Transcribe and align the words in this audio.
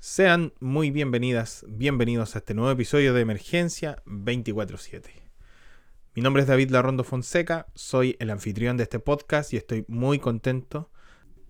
Sean 0.00 0.52
muy 0.60 0.92
bienvenidas, 0.92 1.66
bienvenidos 1.66 2.36
a 2.36 2.38
este 2.38 2.54
nuevo 2.54 2.70
episodio 2.70 3.14
de 3.14 3.20
Emergencia 3.20 4.00
24/7. 4.06 5.10
Mi 6.14 6.22
nombre 6.22 6.42
es 6.42 6.48
David 6.48 6.70
Larrondo 6.70 7.02
Fonseca, 7.02 7.66
soy 7.74 8.16
el 8.20 8.30
anfitrión 8.30 8.76
de 8.76 8.84
este 8.84 9.00
podcast 9.00 9.52
y 9.52 9.56
estoy 9.56 9.84
muy 9.88 10.20
contento 10.20 10.88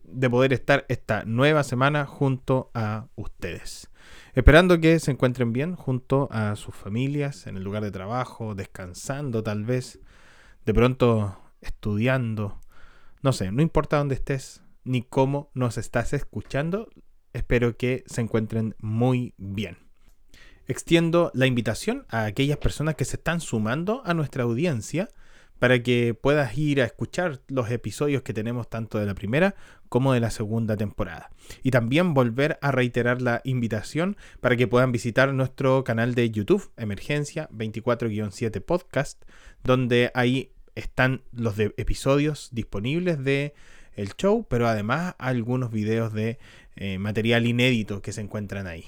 de 0.03 0.31
poder 0.31 0.55
estar 0.55 0.87
esta 0.89 1.25
nueva 1.27 1.63
semana 1.63 2.07
junto 2.07 2.71
a 2.73 3.09
ustedes. 3.17 3.91
Esperando 4.33 4.81
que 4.81 4.99
se 4.99 5.11
encuentren 5.11 5.53
bien 5.53 5.75
junto 5.75 6.27
a 6.31 6.57
sus 6.57 6.75
familias, 6.75 7.47
en 7.47 7.59
el 7.59 7.65
lugar 7.65 7.83
de 7.83 7.91
trabajo, 7.91 8.55
descansando 8.55 9.43
tal 9.43 9.65
vez, 9.65 10.01
de 10.65 10.73
pronto 10.73 11.39
estudiando, 11.61 12.59
no 13.21 13.35
sé, 13.35 13.53
no 13.53 13.61
importa 13.61 13.99
dónde 13.99 14.15
estés 14.15 14.63
ni 14.85 15.03
cómo 15.03 15.51
nos 15.53 15.77
estás 15.77 16.15
escuchando, 16.15 16.89
espero 17.39 17.77
que 17.77 18.05
se 18.07 18.21
encuentren 18.21 18.75
muy 18.79 19.35
bien. 19.39 19.79
Extiendo 20.67 21.31
la 21.35 21.47
invitación 21.47 22.05
a 22.11 22.25
aquellas 22.25 22.59
personas 22.59 22.95
que 22.95 23.05
se 23.05 23.17
están 23.17 23.41
sumando 23.41 24.03
a 24.05 24.13
nuestra 24.13 24.43
audiencia 24.43 25.09
para 25.59 25.83
que 25.83 26.15
puedas 26.15 26.57
ir 26.57 26.81
a 26.81 26.85
escuchar 26.85 27.41
los 27.49 27.71
episodios 27.71 28.23
que 28.23 28.35
tenemos 28.35 28.69
tanto 28.69 28.99
de 28.99 29.07
la 29.07 29.15
primera 29.15 29.55
como 29.89 30.13
de 30.13 30.21
la 30.21 30.31
segunda 30.31 30.77
temporada. 30.77 31.31
Y 31.63 31.71
también 31.71 32.15
volver 32.15 32.59
a 32.61 32.71
reiterar 32.71 33.23
la 33.23 33.41
invitación 33.45 34.17
para 34.41 34.57
que 34.57 34.69
puedan 34.69 34.93
visitar 34.93 35.33
nuestro 35.33 35.83
canal 35.85 36.15
de 36.15 36.31
YouTube, 36.31 36.71
Emergencia 36.77 37.49
24-7 37.51 38.63
Podcast, 38.63 39.23
donde 39.65 40.11
ahí 40.15 40.53
están 40.75 41.23
los 41.33 41.59
episodios 41.59 42.51
disponibles 42.53 43.25
de 43.25 43.55
el 43.99 44.15
show, 44.17 44.47
pero 44.49 44.69
además 44.69 45.15
algunos 45.19 45.71
videos 45.71 46.13
de 46.13 46.39
eh, 46.77 46.99
material 46.99 47.47
inédito 47.47 48.01
que 48.01 48.13
se 48.13 48.21
encuentran 48.21 48.67
ahí. 48.67 48.85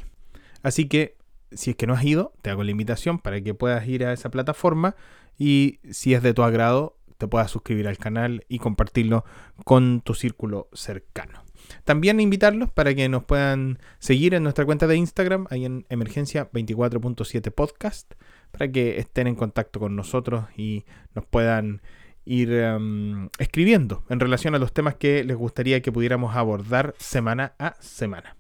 Así 0.63 0.87
que 0.87 1.17
si 1.51 1.71
es 1.71 1.77
que 1.77 1.87
no 1.87 1.95
has 1.95 2.05
ido, 2.05 2.33
te 2.43 2.51
hago 2.51 2.63
la 2.63 2.71
invitación 2.71 3.19
para 3.19 3.41
que 3.41 3.53
puedas 3.53 3.87
ir 3.89 4.05
a 4.05 4.13
esa 4.13 4.31
plataforma 4.31 4.95
y 5.37 5.81
si 5.91 6.15
es 6.15 6.23
de 6.23 6.33
tu 6.33 6.43
agrado, 6.43 6.97
te 7.19 7.27
puedas 7.27 7.51
suscribir 7.51 7.89
al 7.89 7.99
canal 7.99 8.45
y 8.49 8.61
compartirlo 8.61 9.25
con 9.65 10.01
tu 10.01 10.15
círculo 10.15 10.69
cercano. 10.73 11.43
También 11.85 12.21
invitarlos 12.21 12.71
para 12.71 12.95
que 12.95 13.09
nos 13.09 13.25
puedan 13.25 13.79
seguir 13.99 14.35
en 14.35 14.43
nuestra 14.45 14.65
cuenta 14.65 14.87
de 14.87 14.97
Instagram, 14.97 15.47
ahí 15.51 15.65
en 15.65 15.87
Emergencia 15.89 16.51
24.7 16.53 17.51
Podcast, 17.53 18.15
para 18.53 18.71
que 18.71 18.99
estén 18.99 19.27
en 19.27 19.35
contacto 19.35 19.81
con 19.81 19.97
nosotros 19.97 20.47
y 20.57 20.85
nos 21.15 21.25
puedan 21.27 21.83
ir 22.25 22.53
em, 22.53 23.29
escribiendo 23.39 24.05
en 24.09 24.21
relación 24.21 24.55
a 24.55 24.59
los 24.59 24.73
temas 24.73 24.95
que 24.95 25.25
les 25.25 25.37
gustaría 25.37 25.83
que 25.83 25.93
pudiéramos 25.93 26.37
abordar 26.37 26.95
semana 26.99 27.55
a 27.59 27.75
semana. 27.81 28.37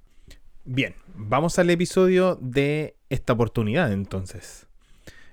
Bien, 0.64 0.94
vamos 1.14 1.58
al 1.58 1.70
episodio 1.70 2.38
de 2.40 2.96
esta 3.08 3.32
oportunidad 3.32 3.92
entonces. 3.92 4.66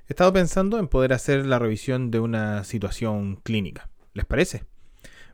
He 0.07 0.13
estado 0.13 0.31
pensando 0.31 0.79
en 0.79 0.87
poder 0.87 1.11
hacer 1.13 1.45
la 1.45 1.59
revisión 1.59 2.11
de 2.11 2.19
una 2.19 2.63
situación 2.63 3.35
clínica. 3.37 3.89
¿Les 4.13 4.25
parece? 4.25 4.63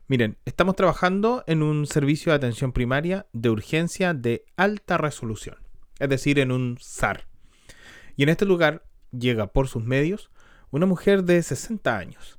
Miren, 0.08 0.36
estamos 0.44 0.76
trabajando 0.76 1.44
en 1.46 1.62
un 1.62 1.86
servicio 1.86 2.32
de 2.32 2.36
atención 2.36 2.72
primaria 2.72 3.26
de 3.32 3.48
urgencia 3.48 4.12
de 4.12 4.44
alta 4.56 4.98
resolución, 4.98 5.56
es 5.98 6.08
decir, 6.10 6.38
en 6.38 6.52
un 6.52 6.76
SAR. 6.80 7.26
Y 8.16 8.24
en 8.24 8.28
este 8.28 8.44
lugar 8.44 8.84
llega 9.12 9.46
por 9.46 9.68
sus 9.68 9.82
medios 9.82 10.30
una 10.70 10.86
mujer 10.86 11.24
de 11.24 11.42
60 11.42 11.96
años. 11.96 12.38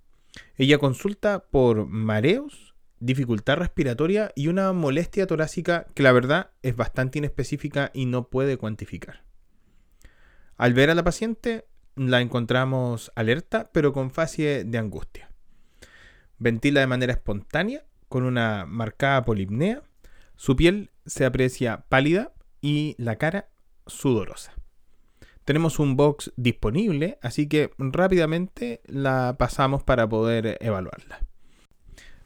Ella 0.58 0.78
consulta 0.78 1.45
por 1.50 1.86
mareos, 1.88 2.75
dificultad 3.00 3.58
respiratoria 3.58 4.31
y 4.36 4.47
una 4.47 4.72
molestia 4.73 5.28
torácica 5.28 5.86
que 5.94 6.03
la 6.03 6.11
verdad 6.11 6.52
es 6.61 6.75
bastante 6.75 7.19
inespecífica 7.19 7.91
y 7.94 8.05
no 8.05 8.30
puede 8.30 8.58
cuantificar. 8.58 9.23
Al 10.58 10.73
ver 10.73 10.89
a 10.89 10.95
la 10.95 11.03
paciente, 11.03 11.67
la 11.95 12.22
encontramos 12.22 13.11
alerta, 13.16 13.69
pero 13.73 13.94
con 13.94 14.11
fase 14.11 14.63
de 14.66 14.78
angustia. 14.78 15.31
Ventila 16.38 16.81
de 16.81 16.88
manera 16.88 17.13
espontánea, 17.13 17.85
con 18.07 18.24
una 18.24 18.66
marcada 18.66 19.24
polipnea. 19.25 19.84
Su 20.35 20.56
piel 20.56 20.91
se 21.06 21.25
aprecia 21.25 21.85
pálida 21.90 22.34
y 22.62 22.95
la 22.97 23.18
cara 23.18 23.50
sudorosa. 23.85 24.53
Tenemos 25.45 25.78
un 25.78 25.95
box 25.95 26.33
disponible, 26.38 27.19
así 27.22 27.47
que 27.47 27.69
rápidamente 27.78 28.81
la 28.88 29.35
pasamos 29.38 29.83
para 29.83 30.09
poder 30.09 30.57
evaluarla. 30.59 31.19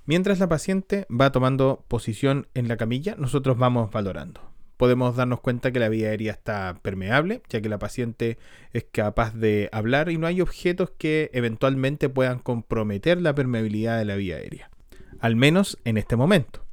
Mientras 0.06 0.40
la 0.40 0.48
paciente 0.48 1.06
va 1.12 1.34
tomando 1.34 1.84
posición 1.90 2.48
en 2.54 2.70
la 2.70 2.78
camilla, 2.78 3.16
nosotros 3.18 3.58
vamos 3.58 3.92
valorando. 3.92 4.42
Podemos 4.78 5.18
darnos 5.18 5.42
cuenta 5.42 5.74
que 5.74 5.80
la 5.80 5.90
vía 5.90 6.08
aérea 6.08 6.32
está 6.32 6.80
permeable, 6.82 7.42
ya 7.50 7.60
que 7.60 7.68
la 7.68 7.78
paciente 7.78 8.38
es 8.72 8.86
capaz 8.90 9.36
de 9.36 9.68
hablar 9.74 10.10
y 10.10 10.18
no 10.18 10.26
hay 10.26 10.40
objetos 10.40 10.92
que 10.98 11.30
eventualmente 11.34 12.08
puedan 12.08 12.40
comprometer 12.40 13.22
la 13.22 13.36
permeabilidad 13.36 14.00
de 14.00 14.06
la 14.06 14.16
vía 14.16 14.38
aérea, 14.38 14.72
al 15.20 15.36
menos 15.36 15.78
en 15.84 15.98
este 15.98 16.16
momento. 16.16 16.66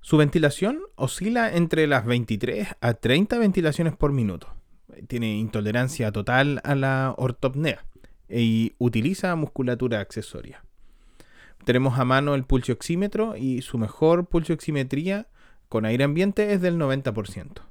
Su 0.00 0.16
ventilación 0.16 0.80
oscila 0.96 1.54
entre 1.54 1.86
las 1.86 2.04
23 2.04 2.66
a 2.80 2.94
30 2.94 3.38
ventilaciones 3.38 3.96
por 3.96 4.10
minuto 4.10 4.57
tiene 5.06 5.36
intolerancia 5.36 6.12
total 6.12 6.60
a 6.64 6.74
la 6.74 7.14
ortopnea 7.16 7.84
y 8.28 8.72
utiliza 8.78 9.34
musculatura 9.36 10.00
accesoria. 10.00 10.62
Tenemos 11.64 11.98
a 11.98 12.04
mano 12.04 12.34
el 12.34 12.44
pulso 12.44 12.72
oxímetro 12.72 13.36
y 13.36 13.62
su 13.62 13.78
mejor 13.78 14.26
pulso 14.26 14.52
oximetría 14.52 15.26
con 15.68 15.84
aire 15.84 16.04
ambiente 16.04 16.52
es 16.52 16.60
del 16.60 16.78
90%. 16.78 17.62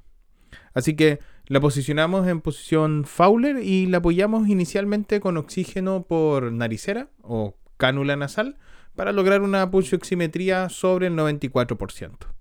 Así 0.74 0.94
que 0.94 1.18
la 1.46 1.60
posicionamos 1.60 2.26
en 2.28 2.40
posición 2.40 3.04
Fowler 3.04 3.62
y 3.62 3.86
la 3.86 3.98
apoyamos 3.98 4.48
inicialmente 4.48 5.20
con 5.20 5.36
oxígeno 5.36 6.04
por 6.04 6.52
naricera 6.52 7.08
o 7.22 7.56
cánula 7.76 8.16
nasal 8.16 8.56
para 8.94 9.12
lograr 9.12 9.42
una 9.42 9.70
pulso 9.70 9.96
oximetría 9.96 10.68
sobre 10.68 11.06
el 11.06 11.14
94%. 11.14 12.37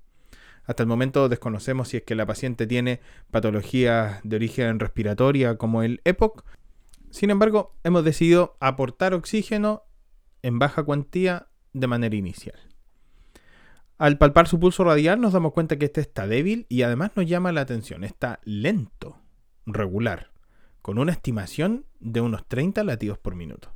Hasta 0.68 0.84
el 0.84 0.88
momento 0.88 1.30
desconocemos 1.30 1.88
si 1.88 1.98
es 1.98 2.04
que 2.04 2.14
la 2.14 2.26
paciente 2.26 2.68
tiene 2.68 3.00
patologías 3.32 4.20
de 4.24 4.36
origen 4.36 4.80
respiratoria 4.80 5.58
como 5.58 5.82
el 5.82 6.02
EPOC. 6.04 6.44
Sin 7.10 7.30
embargo, 7.30 7.74
hemos 7.86 8.04
decidido 8.04 8.58
aportar 8.60 9.14
oxígeno 9.14 9.84
en 10.44 10.60
baja 10.60 10.84
cuantía 10.84 11.48
de 11.72 11.88
manera 11.88 12.16
inicial. 12.16 12.60
Al 13.98 14.18
palpar 14.18 14.48
su 14.48 14.60
pulso 14.60 14.84
radial 14.84 15.22
nos 15.22 15.34
damos 15.34 15.54
cuenta 15.54 15.78
que 15.78 15.86
este 15.86 16.02
está 16.02 16.28
débil 16.28 16.68
y 16.70 16.84
además 16.84 17.12
nos 17.16 17.26
llama 17.26 17.52
la 17.52 17.62
atención, 17.62 18.04
está 18.04 18.40
lento, 18.44 19.18
regular, 19.66 20.32
con 20.82 21.00
una 21.00 21.14
estimación 21.14 21.86
de 22.00 22.22
unos 22.22 22.46
30 22.46 22.84
latidos 22.84 23.18
por 23.18 23.36
minuto. 23.36 23.72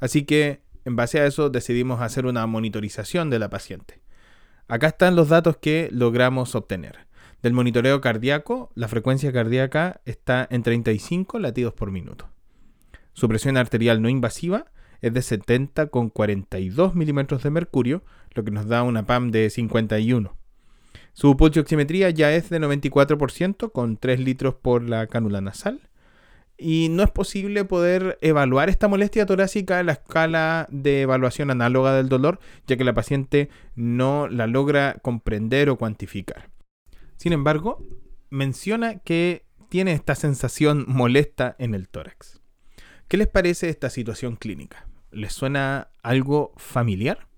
Así 0.00 0.24
que, 0.24 0.62
en 0.84 0.96
base 0.96 1.20
a 1.20 1.26
eso, 1.26 1.50
decidimos 1.50 2.02
hacer 2.02 2.26
una 2.26 2.46
monitorización 2.46 3.30
de 3.30 3.38
la 3.38 3.48
paciente. 3.48 3.99
Acá 4.70 4.86
están 4.86 5.16
los 5.16 5.28
datos 5.28 5.56
que 5.56 5.88
logramos 5.90 6.54
obtener. 6.54 7.08
Del 7.42 7.54
monitoreo 7.54 8.00
cardíaco, 8.00 8.70
la 8.76 8.86
frecuencia 8.86 9.32
cardíaca 9.32 10.00
está 10.04 10.46
en 10.48 10.62
35 10.62 11.40
latidos 11.40 11.74
por 11.74 11.90
minuto. 11.90 12.28
Su 13.12 13.28
presión 13.28 13.56
arterial 13.56 14.00
no 14.00 14.08
invasiva 14.08 14.66
es 15.00 15.12
de 15.12 15.22
70 15.22 15.88
con 15.88 16.08
42 16.08 16.94
milímetros 16.94 17.42
de 17.42 17.50
mercurio, 17.50 18.04
lo 18.32 18.44
que 18.44 18.52
nos 18.52 18.68
da 18.68 18.84
una 18.84 19.06
PAM 19.06 19.32
de 19.32 19.50
51. 19.50 20.36
Su 21.14 21.36
pulso 21.36 21.58
oximetría 21.58 22.10
ya 22.10 22.32
es 22.32 22.48
de 22.48 22.60
94% 22.60 23.72
con 23.72 23.96
3 23.96 24.20
litros 24.20 24.54
por 24.54 24.88
la 24.88 25.08
cánula 25.08 25.40
nasal 25.40 25.89
y 26.60 26.88
no 26.90 27.02
es 27.02 27.10
posible 27.10 27.64
poder 27.64 28.18
evaluar 28.20 28.68
esta 28.68 28.86
molestia 28.86 29.24
torácica 29.24 29.80
en 29.80 29.86
la 29.86 29.92
escala 29.92 30.68
de 30.70 31.02
evaluación 31.02 31.50
análoga 31.50 31.94
del 31.94 32.08
dolor, 32.10 32.38
ya 32.66 32.76
que 32.76 32.84
la 32.84 32.92
paciente 32.92 33.48
no 33.74 34.28
la 34.28 34.46
logra 34.46 34.98
comprender 35.02 35.70
o 35.70 35.78
cuantificar. 35.78 36.50
Sin 37.16 37.32
embargo, 37.32 37.82
menciona 38.28 38.98
que 38.98 39.46
tiene 39.70 39.92
esta 39.92 40.14
sensación 40.14 40.84
molesta 40.86 41.56
en 41.58 41.74
el 41.74 41.88
tórax. 41.88 42.40
¿Qué 43.08 43.16
les 43.16 43.28
parece 43.28 43.70
esta 43.70 43.88
situación 43.88 44.36
clínica? 44.36 44.86
¿Les 45.10 45.32
suena 45.32 45.90
algo 46.02 46.52
familiar? 46.56 47.28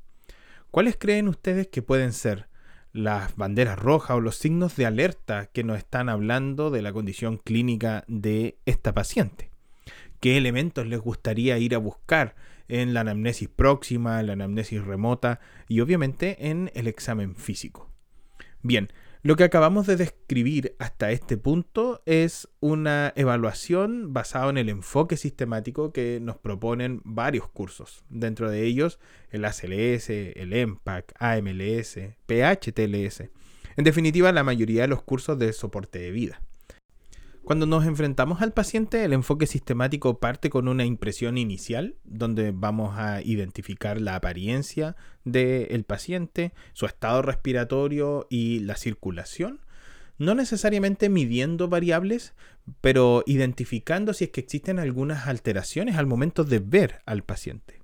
¿Cuáles 0.71 0.97
creen 0.99 1.29
ustedes 1.29 1.69
que 1.69 1.83
pueden 1.83 2.13
ser 2.13 2.49
las 2.93 3.37
banderas 3.37 3.79
rojas 3.79 4.17
o 4.17 4.21
los 4.21 4.37
signos 4.37 4.77
de 4.77 4.87
alerta 4.87 5.47
que 5.47 5.65
nos 5.65 5.79
están 5.79 6.09
hablando 6.09 6.71
de 6.71 6.83
la 6.83 6.93
condición 6.93 7.39
clínica 7.39 8.05
de 8.07 8.57
esta 8.67 8.93
paciente. 8.93 9.51
¿Qué 10.21 10.37
elementos 10.37 10.87
les 10.87 11.01
gustaría 11.01 11.59
ir 11.59 11.75
a 11.75 11.79
buscar 11.79 12.37
en 12.69 12.95
la 12.95 13.01
anamnesis 13.01 13.49
próxima, 13.49 14.21
en 14.21 14.29
la 14.29 14.35
anamnesis 14.35 14.85
remota 14.85 15.41
y 15.69 15.81
obviamente 15.81 16.49
en 16.49 16.71
el 16.75 16.87
examen 16.87 17.35
físico? 17.35 17.91
Bien, 18.63 18.93
lo 19.25 19.37
que 19.37 19.45
acabamos 19.45 19.87
de 19.87 19.95
describir 19.97 20.75
hasta 20.81 21.13
este 21.13 21.37
punto 21.37 22.03
es 22.07 22.49
una 22.59 23.13
evaluación 23.15 24.13
basada 24.13 24.51
en 24.51 24.59
el 24.59 24.69
enfoque 24.69 25.17
sistemático 25.17 25.93
que 25.93 26.19
nos 26.21 26.39
proponen 26.39 27.01
varios 27.05 27.49
cursos, 27.49 28.05
dentro 28.09 28.51
de 28.51 28.65
ellos 28.65 28.99
el 29.31 29.45
ACLS, 29.45 30.11
el 30.11 30.53
EMPAC, 30.53 31.15
AMLS, 31.21 31.99
PHTLS, 32.27 33.31
En 33.77 33.85
definitiva, 33.85 34.33
la 34.33 34.43
mayoría 34.43 34.83
de 34.83 34.89
los 34.89 35.03
cursos 35.03 35.39
de 35.39 35.53
soporte 35.53 36.01
de 36.01 36.11
vida. 36.11 36.43
Cuando 37.45 37.67
nos 37.67 37.85
enfrentamos 37.87 38.41
al 38.41 38.53
paciente, 38.53 39.05
el 39.05 39.13
enfoque 39.13 39.49
sistemático 39.49 40.21
parte 40.21 40.49
con 40.49 40.69
una 40.69 40.85
impresión 40.85 41.37
inicial, 41.37 41.97
donde 42.05 42.53
vamos 42.53 42.97
a 42.97 43.21
identificar 43.21 44.01
la 44.01 44.15
apariencia 44.15 44.95
del 45.25 45.83
paciente, 45.83 46.53
su 46.73 46.87
estado 46.87 47.21
respiratorio 47.21 48.29
y 48.31 48.61
la 48.61 48.77
circulación, 48.77 49.61
no 50.19 50.37
necesariamente 50.37 51.09
midiendo 51.09 51.67
variables, 51.69 52.33
pero 52.81 53.25
identificando 53.27 54.15
si 54.15 54.25
es 54.25 54.31
que 54.31 54.41
existen 54.41 54.79
algunas 54.79 55.27
alteraciones 55.27 55.97
al 55.97 56.07
momento 56.07 56.45
de 56.45 56.61
ver 56.61 57.03
al 57.07 57.25
paciente. 57.25 57.81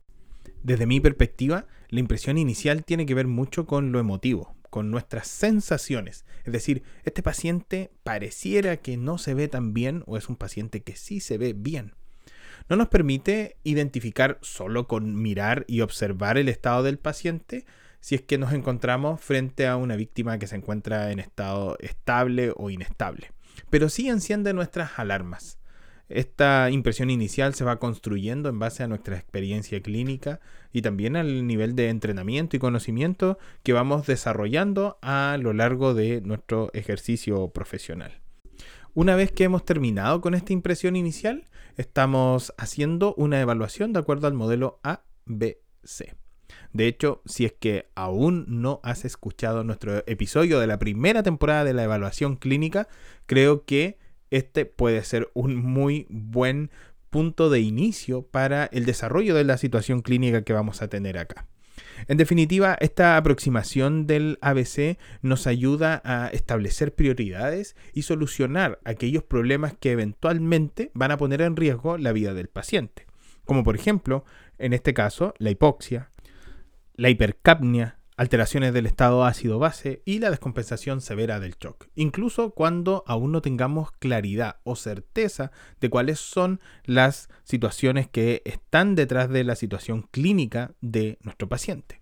Desde 0.62 0.86
mi 0.86 1.00
perspectiva, 1.00 1.66
la 1.88 1.98
impresión 1.98 2.38
inicial 2.38 2.84
tiene 2.84 3.06
que 3.06 3.14
ver 3.14 3.26
mucho 3.26 3.66
con 3.66 3.90
lo 3.90 3.98
emotivo, 3.98 4.54
con 4.70 4.90
nuestras 4.90 5.26
sensaciones. 5.28 6.24
Es 6.44 6.52
decir, 6.52 6.82
este 7.04 7.22
paciente 7.22 7.90
pareciera 8.02 8.76
que 8.78 8.96
no 8.96 9.18
se 9.18 9.34
ve 9.34 9.48
tan 9.48 9.74
bien 9.74 10.02
o 10.06 10.16
es 10.16 10.28
un 10.28 10.36
paciente 10.36 10.82
que 10.82 10.96
sí 10.96 11.20
se 11.20 11.38
ve 11.38 11.52
bien. 11.52 11.94
No 12.68 12.76
nos 12.76 12.88
permite 12.88 13.56
identificar 13.64 14.38
solo 14.42 14.86
con 14.86 15.14
mirar 15.20 15.64
y 15.68 15.80
observar 15.80 16.38
el 16.38 16.48
estado 16.48 16.82
del 16.82 16.98
paciente 16.98 17.64
si 18.00 18.14
es 18.14 18.22
que 18.22 18.38
nos 18.38 18.52
encontramos 18.52 19.20
frente 19.20 19.66
a 19.66 19.76
una 19.76 19.96
víctima 19.96 20.38
que 20.38 20.46
se 20.46 20.56
encuentra 20.56 21.10
en 21.10 21.18
estado 21.18 21.76
estable 21.80 22.52
o 22.56 22.70
inestable. 22.70 23.32
Pero 23.70 23.88
sí 23.88 24.08
enciende 24.08 24.52
nuestras 24.52 24.98
alarmas. 24.98 25.58
Esta 26.08 26.70
impresión 26.70 27.10
inicial 27.10 27.54
se 27.54 27.64
va 27.64 27.78
construyendo 27.78 28.48
en 28.48 28.58
base 28.58 28.82
a 28.82 28.88
nuestra 28.88 29.16
experiencia 29.16 29.82
clínica 29.82 30.40
y 30.72 30.80
también 30.80 31.16
al 31.16 31.46
nivel 31.46 31.74
de 31.76 31.90
entrenamiento 31.90 32.56
y 32.56 32.60
conocimiento 32.60 33.38
que 33.62 33.74
vamos 33.74 34.06
desarrollando 34.06 34.98
a 35.02 35.36
lo 35.38 35.52
largo 35.52 35.92
de 35.92 36.22
nuestro 36.22 36.70
ejercicio 36.72 37.48
profesional. 37.48 38.20
Una 38.94 39.16
vez 39.16 39.32
que 39.32 39.44
hemos 39.44 39.64
terminado 39.66 40.22
con 40.22 40.34
esta 40.34 40.54
impresión 40.54 40.96
inicial, 40.96 41.44
estamos 41.76 42.54
haciendo 42.56 43.14
una 43.16 43.40
evaluación 43.40 43.92
de 43.92 44.00
acuerdo 44.00 44.26
al 44.26 44.34
modelo 44.34 44.80
ABC. 44.82 46.16
De 46.72 46.86
hecho, 46.86 47.22
si 47.26 47.44
es 47.44 47.52
que 47.52 47.90
aún 47.94 48.46
no 48.48 48.80
has 48.82 49.04
escuchado 49.04 49.62
nuestro 49.62 50.02
episodio 50.06 50.58
de 50.58 50.66
la 50.66 50.78
primera 50.78 51.22
temporada 51.22 51.64
de 51.64 51.74
la 51.74 51.84
evaluación 51.84 52.36
clínica, 52.36 52.88
creo 53.26 53.64
que 53.64 53.98
este 54.30 54.64
puede 54.66 55.02
ser 55.04 55.30
un 55.34 55.56
muy 55.56 56.06
buen 56.08 56.70
punto 57.10 57.50
de 57.50 57.60
inicio 57.60 58.22
para 58.22 58.66
el 58.66 58.84
desarrollo 58.84 59.34
de 59.34 59.44
la 59.44 59.58
situación 59.58 60.02
clínica 60.02 60.42
que 60.42 60.52
vamos 60.52 60.82
a 60.82 60.88
tener 60.88 61.18
acá. 61.18 61.46
En 62.06 62.16
definitiva, 62.16 62.76
esta 62.80 63.16
aproximación 63.16 64.06
del 64.06 64.38
ABC 64.40 64.98
nos 65.22 65.46
ayuda 65.46 66.00
a 66.04 66.28
establecer 66.28 66.94
prioridades 66.94 67.76
y 67.92 68.02
solucionar 68.02 68.78
aquellos 68.84 69.24
problemas 69.24 69.74
que 69.78 69.92
eventualmente 69.92 70.90
van 70.94 71.10
a 71.10 71.16
poner 71.16 71.40
en 71.42 71.56
riesgo 71.56 71.98
la 71.98 72.12
vida 72.12 72.34
del 72.34 72.48
paciente, 72.48 73.06
como 73.44 73.64
por 73.64 73.74
ejemplo, 73.74 74.24
en 74.58 74.72
este 74.72 74.94
caso, 74.94 75.34
la 75.38 75.50
hipoxia, 75.50 76.10
la 76.94 77.10
hipercapnia, 77.10 77.97
alteraciones 78.18 78.74
del 78.74 78.86
estado 78.86 79.24
ácido-base 79.24 80.02
y 80.04 80.18
la 80.18 80.30
descompensación 80.30 81.00
severa 81.00 81.38
del 81.38 81.54
shock, 81.54 81.86
incluso 81.94 82.50
cuando 82.50 83.04
aún 83.06 83.30
no 83.30 83.40
tengamos 83.42 83.92
claridad 83.92 84.56
o 84.64 84.74
certeza 84.74 85.52
de 85.80 85.88
cuáles 85.88 86.18
son 86.18 86.60
las 86.84 87.30
situaciones 87.44 88.08
que 88.08 88.42
están 88.44 88.96
detrás 88.96 89.30
de 89.30 89.44
la 89.44 89.54
situación 89.54 90.08
clínica 90.10 90.72
de 90.80 91.18
nuestro 91.22 91.48
paciente. 91.48 92.00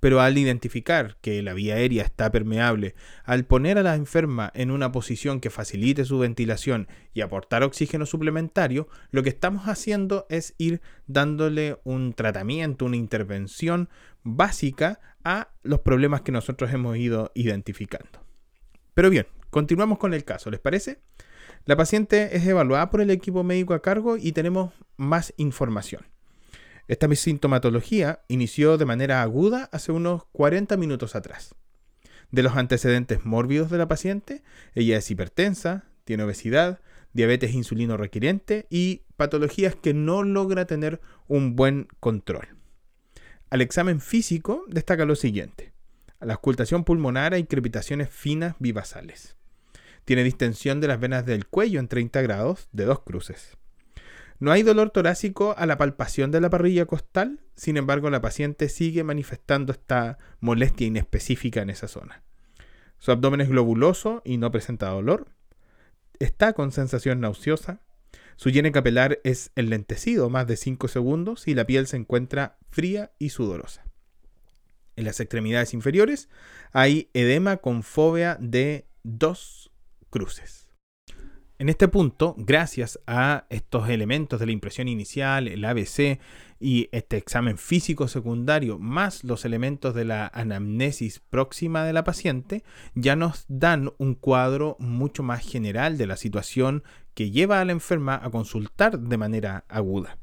Pero 0.00 0.20
al 0.20 0.36
identificar 0.36 1.16
que 1.22 1.40
la 1.42 1.54
vía 1.54 1.76
aérea 1.76 2.04
está 2.04 2.30
permeable, 2.30 2.94
al 3.24 3.46
poner 3.46 3.78
a 3.78 3.82
la 3.82 3.94
enferma 3.94 4.50
en 4.54 4.70
una 4.70 4.92
posición 4.92 5.40
que 5.40 5.48
facilite 5.48 6.04
su 6.04 6.18
ventilación 6.18 6.88
y 7.14 7.22
aportar 7.22 7.62
oxígeno 7.62 8.04
suplementario, 8.04 8.86
lo 9.12 9.22
que 9.22 9.30
estamos 9.30 9.64
haciendo 9.64 10.26
es 10.28 10.54
ir 10.58 10.82
dándole 11.06 11.78
un 11.84 12.12
tratamiento, 12.12 12.84
una 12.84 12.96
intervención 12.96 13.88
básica 14.24 15.00
a 15.24 15.48
los 15.62 15.80
problemas 15.80 16.22
que 16.22 16.32
nosotros 16.32 16.72
hemos 16.72 16.96
ido 16.96 17.32
identificando. 17.34 18.24
Pero 18.94 19.10
bien, 19.10 19.26
continuamos 19.50 19.98
con 19.98 20.14
el 20.14 20.24
caso, 20.24 20.50
¿les 20.50 20.60
parece? 20.60 21.00
La 21.64 21.76
paciente 21.76 22.36
es 22.36 22.46
evaluada 22.46 22.90
por 22.90 23.00
el 23.00 23.10
equipo 23.10 23.42
médico 23.42 23.74
a 23.74 23.82
cargo 23.82 24.16
y 24.16 24.32
tenemos 24.32 24.72
más 24.96 25.32
información. 25.36 26.02
Esta 26.86 27.12
sintomatología 27.14 28.20
inició 28.28 28.76
de 28.76 28.84
manera 28.84 29.22
aguda 29.22 29.70
hace 29.72 29.90
unos 29.90 30.24
40 30.32 30.76
minutos 30.76 31.16
atrás. 31.16 31.54
De 32.30 32.42
los 32.42 32.56
antecedentes 32.56 33.24
mórbidos 33.24 33.70
de 33.70 33.78
la 33.78 33.88
paciente, 33.88 34.42
ella 34.74 34.98
es 34.98 35.10
hipertensa, 35.10 35.84
tiene 36.04 36.24
obesidad, 36.24 36.80
diabetes 37.14 37.54
insulino 37.54 37.96
requiriente 37.96 38.66
y 38.68 39.02
patologías 39.16 39.74
que 39.74 39.94
no 39.94 40.22
logra 40.22 40.66
tener 40.66 41.00
un 41.26 41.56
buen 41.56 41.88
control. 42.00 42.48
Al 43.54 43.60
examen 43.60 44.00
físico 44.00 44.64
destaca 44.66 45.04
lo 45.04 45.14
siguiente. 45.14 45.72
A 46.18 46.26
la 46.26 46.34
ocultación 46.34 46.82
pulmonar 46.82 47.34
hay 47.34 47.44
crepitaciones 47.44 48.10
finas 48.10 48.56
bivasales. 48.58 49.36
Tiene 50.04 50.24
distensión 50.24 50.80
de 50.80 50.88
las 50.88 50.98
venas 50.98 51.24
del 51.24 51.46
cuello 51.46 51.78
en 51.78 51.86
30 51.86 52.20
grados 52.22 52.68
de 52.72 52.84
dos 52.84 53.02
cruces. 53.04 53.56
No 54.40 54.50
hay 54.50 54.64
dolor 54.64 54.90
torácico 54.90 55.54
a 55.56 55.66
la 55.66 55.78
palpación 55.78 56.32
de 56.32 56.40
la 56.40 56.50
parrilla 56.50 56.86
costal, 56.86 57.42
sin 57.54 57.76
embargo 57.76 58.10
la 58.10 58.20
paciente 58.20 58.68
sigue 58.68 59.04
manifestando 59.04 59.70
esta 59.72 60.18
molestia 60.40 60.88
inespecífica 60.88 61.62
en 61.62 61.70
esa 61.70 61.86
zona. 61.86 62.24
Su 62.98 63.12
abdomen 63.12 63.40
es 63.40 63.50
globuloso 63.50 64.20
y 64.24 64.36
no 64.36 64.50
presenta 64.50 64.88
dolor. 64.88 65.28
Está 66.18 66.54
con 66.54 66.72
sensación 66.72 67.20
nauseosa. 67.20 67.82
Su 68.36 68.50
llene 68.50 68.72
capilar 68.72 69.20
es 69.24 69.52
enlentecido 69.56 70.30
más 70.30 70.46
de 70.46 70.56
5 70.56 70.88
segundos 70.88 71.46
y 71.48 71.54
la 71.54 71.66
piel 71.66 71.86
se 71.86 71.96
encuentra 71.96 72.58
fría 72.70 73.12
y 73.18 73.30
sudorosa. 73.30 73.84
En 74.96 75.04
las 75.04 75.20
extremidades 75.20 75.74
inferiores 75.74 76.28
hay 76.72 77.10
edema 77.14 77.56
con 77.58 77.82
fobia 77.82 78.36
de 78.40 78.86
dos 79.02 79.72
cruces. 80.10 80.68
En 81.58 81.68
este 81.68 81.86
punto, 81.86 82.34
gracias 82.36 82.98
a 83.06 83.46
estos 83.48 83.88
elementos 83.88 84.40
de 84.40 84.46
la 84.46 84.52
impresión 84.52 84.88
inicial, 84.88 85.46
el 85.46 85.64
ABC 85.64 86.18
y 86.64 86.88
este 86.92 87.18
examen 87.18 87.58
físico 87.58 88.08
secundario, 88.08 88.78
más 88.78 89.22
los 89.22 89.44
elementos 89.44 89.94
de 89.94 90.06
la 90.06 90.26
anamnesis 90.32 91.20
próxima 91.20 91.84
de 91.84 91.92
la 91.92 92.04
paciente, 92.04 92.64
ya 92.94 93.16
nos 93.16 93.44
dan 93.48 93.92
un 93.98 94.14
cuadro 94.14 94.76
mucho 94.78 95.22
más 95.22 95.46
general 95.46 95.98
de 95.98 96.06
la 96.06 96.16
situación 96.16 96.82
que 97.12 97.30
lleva 97.30 97.60
a 97.60 97.66
la 97.66 97.72
enferma 97.72 98.18
a 98.22 98.30
consultar 98.30 98.98
de 98.98 99.16
manera 99.18 99.66
aguda. 99.68 100.16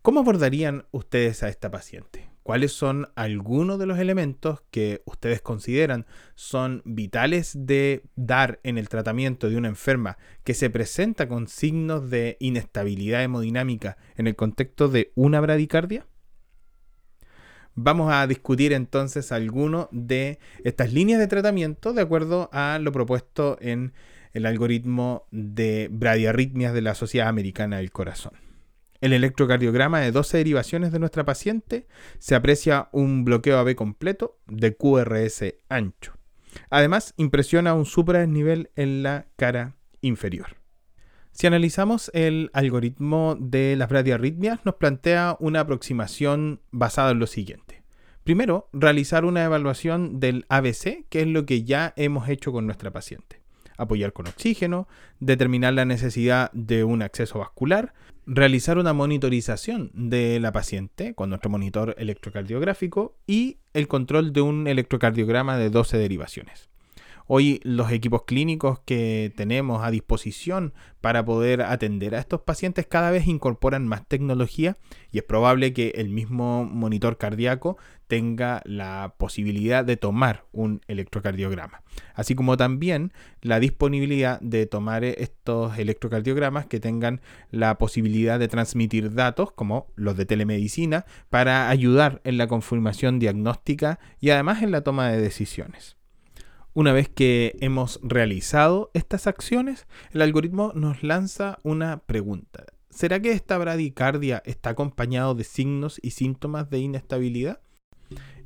¿Cómo 0.00 0.20
abordarían 0.20 0.86
ustedes 0.92 1.42
a 1.42 1.50
esta 1.50 1.70
paciente? 1.70 2.33
Cuáles 2.44 2.72
son 2.72 3.08
algunos 3.16 3.78
de 3.78 3.86
los 3.86 3.98
elementos 3.98 4.62
que 4.70 5.02
ustedes 5.06 5.40
consideran 5.40 6.06
son 6.36 6.82
vitales 6.84 7.52
de 7.58 8.04
dar 8.14 8.60
en 8.62 8.78
el 8.78 8.88
tratamiento 8.88 9.48
de 9.48 9.56
una 9.56 9.68
enferma 9.68 10.18
que 10.44 10.54
se 10.54 10.70
presenta 10.70 11.26
con 11.26 11.48
signos 11.48 12.10
de 12.10 12.36
inestabilidad 12.38 13.24
hemodinámica 13.24 13.96
en 14.16 14.26
el 14.28 14.36
contexto 14.36 14.88
de 14.88 15.10
una 15.16 15.40
bradicardia? 15.40 16.06
Vamos 17.74 18.12
a 18.12 18.26
discutir 18.26 18.72
entonces 18.74 19.32
algunas 19.32 19.88
de 19.90 20.38
estas 20.62 20.92
líneas 20.92 21.18
de 21.18 21.26
tratamiento 21.26 21.94
de 21.94 22.02
acuerdo 22.02 22.50
a 22.52 22.78
lo 22.78 22.92
propuesto 22.92 23.56
en 23.60 23.94
el 24.32 24.44
algoritmo 24.44 25.26
de 25.30 25.88
bradiarritmias 25.90 26.74
de 26.74 26.82
la 26.82 26.94
Sociedad 26.94 27.28
Americana 27.28 27.78
del 27.78 27.90
Corazón 27.90 28.43
el 29.04 29.12
electrocardiograma 29.12 30.00
de 30.00 30.12
12 30.12 30.38
derivaciones 30.38 30.90
de 30.90 30.98
nuestra 30.98 31.26
paciente 31.26 31.86
se 32.18 32.34
aprecia 32.34 32.88
un 32.90 33.26
bloqueo 33.26 33.58
AB 33.58 33.74
completo 33.74 34.38
de 34.46 34.74
QRS 34.74 35.56
ancho. 35.68 36.14
Además, 36.70 37.12
impresiona 37.18 37.74
un 37.74 37.84
supradesnivel 37.84 38.70
en 38.76 39.02
la 39.02 39.26
cara 39.36 39.76
inferior. 40.00 40.56
Si 41.32 41.46
analizamos 41.46 42.10
el 42.14 42.48
algoritmo 42.54 43.36
de 43.38 43.76
las 43.76 43.90
bradiarritmias, 43.90 44.64
nos 44.64 44.76
plantea 44.76 45.36
una 45.38 45.60
aproximación 45.60 46.62
basada 46.70 47.10
en 47.10 47.18
lo 47.18 47.26
siguiente. 47.26 47.82
Primero, 48.22 48.70
realizar 48.72 49.26
una 49.26 49.44
evaluación 49.44 50.18
del 50.18 50.46
ABC, 50.48 51.04
que 51.10 51.20
es 51.20 51.26
lo 51.26 51.44
que 51.44 51.64
ya 51.64 51.92
hemos 51.96 52.30
hecho 52.30 52.52
con 52.52 52.64
nuestra 52.64 52.90
paciente 52.90 53.44
apoyar 53.76 54.12
con 54.12 54.26
oxígeno, 54.26 54.88
determinar 55.20 55.74
la 55.74 55.84
necesidad 55.84 56.50
de 56.52 56.84
un 56.84 57.02
acceso 57.02 57.38
vascular, 57.38 57.92
realizar 58.26 58.78
una 58.78 58.92
monitorización 58.92 59.90
de 59.94 60.40
la 60.40 60.52
paciente 60.52 61.14
con 61.14 61.30
nuestro 61.30 61.50
monitor 61.50 61.94
electrocardiográfico 61.98 63.16
y 63.26 63.58
el 63.72 63.88
control 63.88 64.32
de 64.32 64.40
un 64.40 64.66
electrocardiograma 64.66 65.56
de 65.56 65.70
12 65.70 65.98
derivaciones. 65.98 66.68
Hoy 67.26 67.58
los 67.64 67.90
equipos 67.90 68.24
clínicos 68.24 68.80
que 68.80 69.32
tenemos 69.34 69.82
a 69.82 69.90
disposición 69.90 70.74
para 71.00 71.24
poder 71.24 71.62
atender 71.62 72.14
a 72.14 72.18
estos 72.18 72.42
pacientes 72.42 72.86
cada 72.86 73.10
vez 73.10 73.26
incorporan 73.26 73.88
más 73.88 74.06
tecnología 74.06 74.76
y 75.10 75.18
es 75.18 75.24
probable 75.24 75.72
que 75.72 75.94
el 75.94 76.10
mismo 76.10 76.66
monitor 76.66 77.16
cardíaco 77.16 77.78
tenga 78.08 78.60
la 78.66 79.14
posibilidad 79.16 79.86
de 79.86 79.96
tomar 79.96 80.44
un 80.52 80.82
electrocardiograma, 80.86 81.82
así 82.14 82.34
como 82.34 82.58
también 82.58 83.14
la 83.40 83.58
disponibilidad 83.58 84.38
de 84.42 84.66
tomar 84.66 85.02
estos 85.02 85.78
electrocardiogramas 85.78 86.66
que 86.66 86.78
tengan 86.78 87.22
la 87.50 87.78
posibilidad 87.78 88.38
de 88.38 88.48
transmitir 88.48 89.14
datos 89.14 89.50
como 89.50 89.86
los 89.94 90.18
de 90.18 90.26
telemedicina 90.26 91.06
para 91.30 91.70
ayudar 91.70 92.20
en 92.24 92.36
la 92.36 92.48
confirmación 92.48 93.18
diagnóstica 93.18 93.98
y 94.20 94.28
además 94.28 94.62
en 94.62 94.72
la 94.72 94.82
toma 94.82 95.08
de 95.08 95.22
decisiones. 95.22 95.96
Una 96.76 96.92
vez 96.92 97.08
que 97.08 97.56
hemos 97.60 98.00
realizado 98.02 98.90
estas 98.94 99.28
acciones, 99.28 99.86
el 100.10 100.22
algoritmo 100.22 100.72
nos 100.74 101.04
lanza 101.04 101.60
una 101.62 101.98
pregunta. 101.98 102.64
¿Será 102.90 103.20
que 103.20 103.30
esta 103.30 103.56
bradicardia 103.58 104.42
está 104.44 104.70
acompañado 104.70 105.36
de 105.36 105.44
signos 105.44 106.00
y 106.02 106.10
síntomas 106.10 106.68
de 106.70 106.80
inestabilidad? 106.80 107.60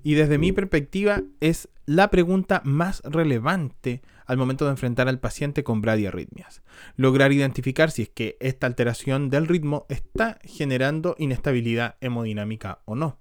Y 0.02 0.12
desde 0.12 0.36
mi 0.36 0.52
perspectiva 0.52 1.22
es 1.40 1.70
la 1.86 2.10
pregunta 2.10 2.60
más 2.66 3.00
relevante 3.02 4.02
al 4.26 4.36
momento 4.36 4.66
de 4.66 4.72
enfrentar 4.72 5.08
al 5.08 5.20
paciente 5.20 5.64
con 5.64 5.80
bradiarritmias. 5.80 6.62
Lograr 6.96 7.32
identificar 7.32 7.90
si 7.90 8.02
es 8.02 8.08
que 8.10 8.36
esta 8.40 8.66
alteración 8.66 9.30
del 9.30 9.46
ritmo 9.46 9.86
está 9.88 10.38
generando 10.44 11.16
inestabilidad 11.18 11.96
hemodinámica 12.02 12.82
o 12.84 12.94
no 12.94 13.18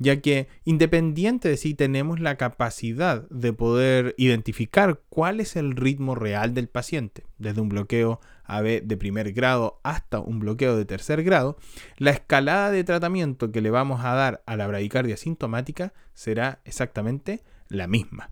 ya 0.00 0.20
que 0.20 0.48
independiente 0.64 1.48
de 1.50 1.56
si 1.58 1.74
tenemos 1.74 2.18
la 2.20 2.36
capacidad 2.36 3.28
de 3.28 3.52
poder 3.52 4.14
identificar 4.16 5.02
cuál 5.10 5.40
es 5.40 5.56
el 5.56 5.76
ritmo 5.76 6.14
real 6.14 6.54
del 6.54 6.68
paciente, 6.68 7.24
desde 7.38 7.60
un 7.60 7.68
bloqueo 7.68 8.18
AB 8.44 8.82
de 8.82 8.96
primer 8.96 9.32
grado 9.32 9.78
hasta 9.84 10.18
un 10.18 10.40
bloqueo 10.40 10.76
de 10.76 10.86
tercer 10.86 11.22
grado, 11.22 11.58
la 11.98 12.10
escalada 12.10 12.70
de 12.70 12.82
tratamiento 12.82 13.52
que 13.52 13.60
le 13.60 13.70
vamos 13.70 14.02
a 14.02 14.14
dar 14.14 14.42
a 14.46 14.56
la 14.56 14.66
bradicardia 14.66 15.18
sintomática 15.18 15.92
será 16.14 16.60
exactamente 16.64 17.44
la 17.68 17.86
misma, 17.86 18.30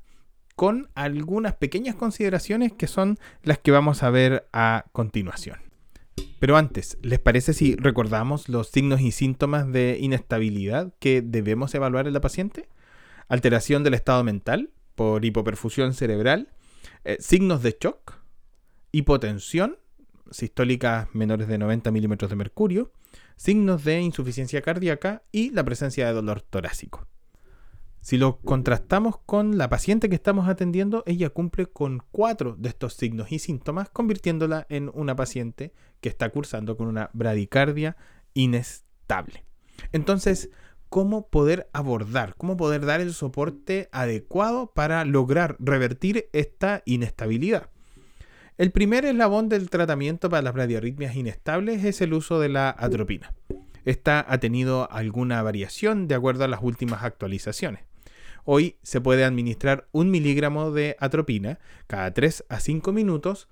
con 0.56 0.88
algunas 0.94 1.54
pequeñas 1.54 1.94
consideraciones 1.96 2.72
que 2.72 2.86
son 2.86 3.18
las 3.42 3.58
que 3.58 3.72
vamos 3.72 4.02
a 4.02 4.10
ver 4.10 4.48
a 4.54 4.86
continuación. 4.92 5.67
Pero 6.38 6.56
antes, 6.56 6.98
¿les 7.02 7.18
parece 7.18 7.52
si 7.52 7.74
recordamos 7.76 8.48
los 8.48 8.68
signos 8.68 9.00
y 9.00 9.12
síntomas 9.12 9.70
de 9.70 9.98
inestabilidad 10.00 10.94
que 10.98 11.22
debemos 11.22 11.74
evaluar 11.74 12.06
en 12.06 12.12
la 12.12 12.20
paciente? 12.20 12.68
Alteración 13.28 13.84
del 13.84 13.94
estado 13.94 14.24
mental 14.24 14.70
por 14.94 15.24
hipoperfusión 15.24 15.94
cerebral, 15.94 16.48
eh, 17.04 17.16
signos 17.20 17.62
de 17.62 17.76
shock, 17.80 18.14
hipotensión, 18.92 19.78
sistólicas 20.30 21.08
menores 21.14 21.48
de 21.48 21.58
90 21.58 21.90
milímetros 21.90 22.30
de 22.30 22.36
mercurio, 22.36 22.92
signos 23.36 23.84
de 23.84 24.00
insuficiencia 24.00 24.62
cardíaca 24.62 25.22
y 25.32 25.50
la 25.50 25.64
presencia 25.64 26.06
de 26.06 26.12
dolor 26.12 26.42
torácico. 26.42 27.06
Si 28.08 28.16
lo 28.16 28.38
contrastamos 28.38 29.18
con 29.18 29.58
la 29.58 29.68
paciente 29.68 30.08
que 30.08 30.14
estamos 30.14 30.48
atendiendo, 30.48 31.02
ella 31.04 31.28
cumple 31.28 31.66
con 31.66 32.02
cuatro 32.10 32.56
de 32.58 32.70
estos 32.70 32.94
signos 32.94 33.30
y 33.32 33.38
síntomas, 33.38 33.90
convirtiéndola 33.90 34.66
en 34.70 34.90
una 34.94 35.14
paciente 35.14 35.74
que 36.00 36.08
está 36.08 36.30
cursando 36.30 36.78
con 36.78 36.86
una 36.86 37.10
bradicardia 37.12 37.98
inestable. 38.32 39.44
Entonces, 39.92 40.48
¿cómo 40.88 41.28
poder 41.28 41.68
abordar, 41.74 42.34
cómo 42.38 42.56
poder 42.56 42.86
dar 42.86 43.02
el 43.02 43.12
soporte 43.12 43.90
adecuado 43.92 44.72
para 44.72 45.04
lograr 45.04 45.56
revertir 45.58 46.30
esta 46.32 46.82
inestabilidad? 46.86 47.68
El 48.56 48.70
primer 48.70 49.04
eslabón 49.04 49.50
del 49.50 49.68
tratamiento 49.68 50.30
para 50.30 50.40
las 50.40 50.54
bradiarritmias 50.54 51.14
inestables 51.14 51.84
es 51.84 52.00
el 52.00 52.14
uso 52.14 52.40
de 52.40 52.48
la 52.48 52.74
atropina. 52.78 53.34
Esta 53.84 54.24
ha 54.26 54.38
tenido 54.38 54.90
alguna 54.90 55.42
variación 55.42 56.08
de 56.08 56.14
acuerdo 56.14 56.44
a 56.44 56.48
las 56.48 56.62
últimas 56.62 57.02
actualizaciones. 57.02 57.87
Hoy 58.50 58.76
se 58.82 59.02
puede 59.02 59.26
administrar 59.26 59.88
un 59.92 60.10
miligramo 60.10 60.70
de 60.70 60.96
atropina 61.00 61.58
cada 61.86 62.14
3 62.14 62.46
a 62.48 62.60
5 62.60 62.92
minutos, 62.92 63.46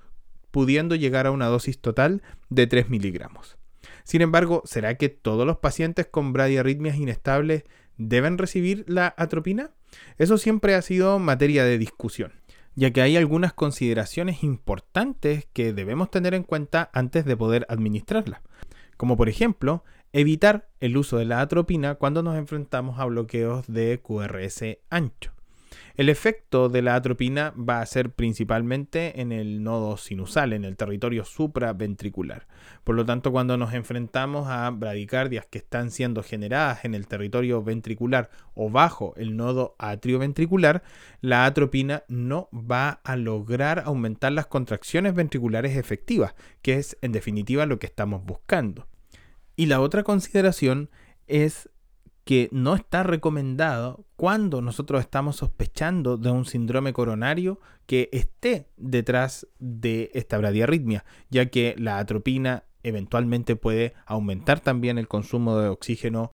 pudiendo 0.50 0.94
llegar 0.94 1.26
a 1.26 1.32
una 1.32 1.48
dosis 1.48 1.78
total 1.78 2.22
de 2.48 2.66
3 2.66 2.88
miligramos. 2.88 3.58
Sin 4.04 4.22
embargo, 4.22 4.62
¿será 4.64 4.94
que 4.94 5.10
todos 5.10 5.46
los 5.46 5.58
pacientes 5.58 6.06
con 6.06 6.32
bradiarritmias 6.32 6.96
inestables 6.96 7.64
deben 7.98 8.38
recibir 8.38 8.86
la 8.88 9.14
atropina? 9.18 9.72
Eso 10.16 10.38
siempre 10.38 10.74
ha 10.74 10.80
sido 10.80 11.18
materia 11.18 11.64
de 11.64 11.76
discusión, 11.76 12.32
ya 12.74 12.90
que 12.90 13.02
hay 13.02 13.18
algunas 13.18 13.52
consideraciones 13.52 14.42
importantes 14.42 15.46
que 15.52 15.74
debemos 15.74 16.10
tener 16.10 16.32
en 16.32 16.42
cuenta 16.42 16.88
antes 16.94 17.26
de 17.26 17.36
poder 17.36 17.66
administrarla, 17.68 18.40
como 18.96 19.18
por 19.18 19.28
ejemplo 19.28 19.84
evitar 20.12 20.68
el 20.80 20.96
uso 20.96 21.18
de 21.18 21.24
la 21.24 21.40
atropina 21.40 21.96
cuando 21.96 22.22
nos 22.22 22.36
enfrentamos 22.36 22.98
a 22.98 23.04
bloqueos 23.04 23.66
de 23.66 24.00
QRS 24.02 24.78
ancho. 24.90 25.36
El 25.96 26.10
efecto 26.10 26.68
de 26.68 26.82
la 26.82 26.94
atropina 26.94 27.54
va 27.56 27.80
a 27.80 27.86
ser 27.86 28.10
principalmente 28.10 29.22
en 29.22 29.32
el 29.32 29.62
nodo 29.62 29.96
sinusal, 29.96 30.52
en 30.52 30.66
el 30.66 30.76
territorio 30.76 31.24
supraventricular. 31.24 32.46
Por 32.84 32.96
lo 32.96 33.06
tanto, 33.06 33.32
cuando 33.32 33.56
nos 33.56 33.72
enfrentamos 33.72 34.46
a 34.46 34.68
bradicardias 34.70 35.46
que 35.46 35.56
están 35.56 35.90
siendo 35.90 36.22
generadas 36.22 36.84
en 36.84 36.94
el 36.94 37.06
territorio 37.06 37.62
ventricular 37.62 38.28
o 38.54 38.68
bajo 38.68 39.14
el 39.16 39.38
nodo 39.38 39.74
atrioventricular, 39.78 40.82
la 41.22 41.46
atropina 41.46 42.04
no 42.08 42.50
va 42.52 43.00
a 43.02 43.16
lograr 43.16 43.82
aumentar 43.86 44.32
las 44.32 44.46
contracciones 44.46 45.14
ventriculares 45.14 45.78
efectivas, 45.78 46.34
que 46.60 46.74
es 46.74 46.98
en 47.00 47.12
definitiva 47.12 47.64
lo 47.64 47.78
que 47.78 47.86
estamos 47.86 48.22
buscando. 48.22 48.86
Y 49.56 49.66
la 49.66 49.80
otra 49.80 50.02
consideración 50.02 50.90
es 51.26 51.70
que 52.24 52.48
no 52.52 52.74
está 52.74 53.04
recomendado 53.04 54.04
cuando 54.16 54.60
nosotros 54.60 55.00
estamos 55.00 55.36
sospechando 55.36 56.16
de 56.16 56.30
un 56.30 56.44
síndrome 56.44 56.92
coronario 56.92 57.60
que 57.86 58.10
esté 58.12 58.68
detrás 58.76 59.46
de 59.58 60.10
esta 60.12 60.36
bradiarritmia, 60.36 61.04
ya 61.30 61.46
que 61.46 61.74
la 61.78 61.98
atropina 61.98 62.64
eventualmente 62.82 63.56
puede 63.56 63.94
aumentar 64.06 64.60
también 64.60 64.98
el 64.98 65.08
consumo 65.08 65.56
de 65.56 65.68
oxígeno 65.68 66.32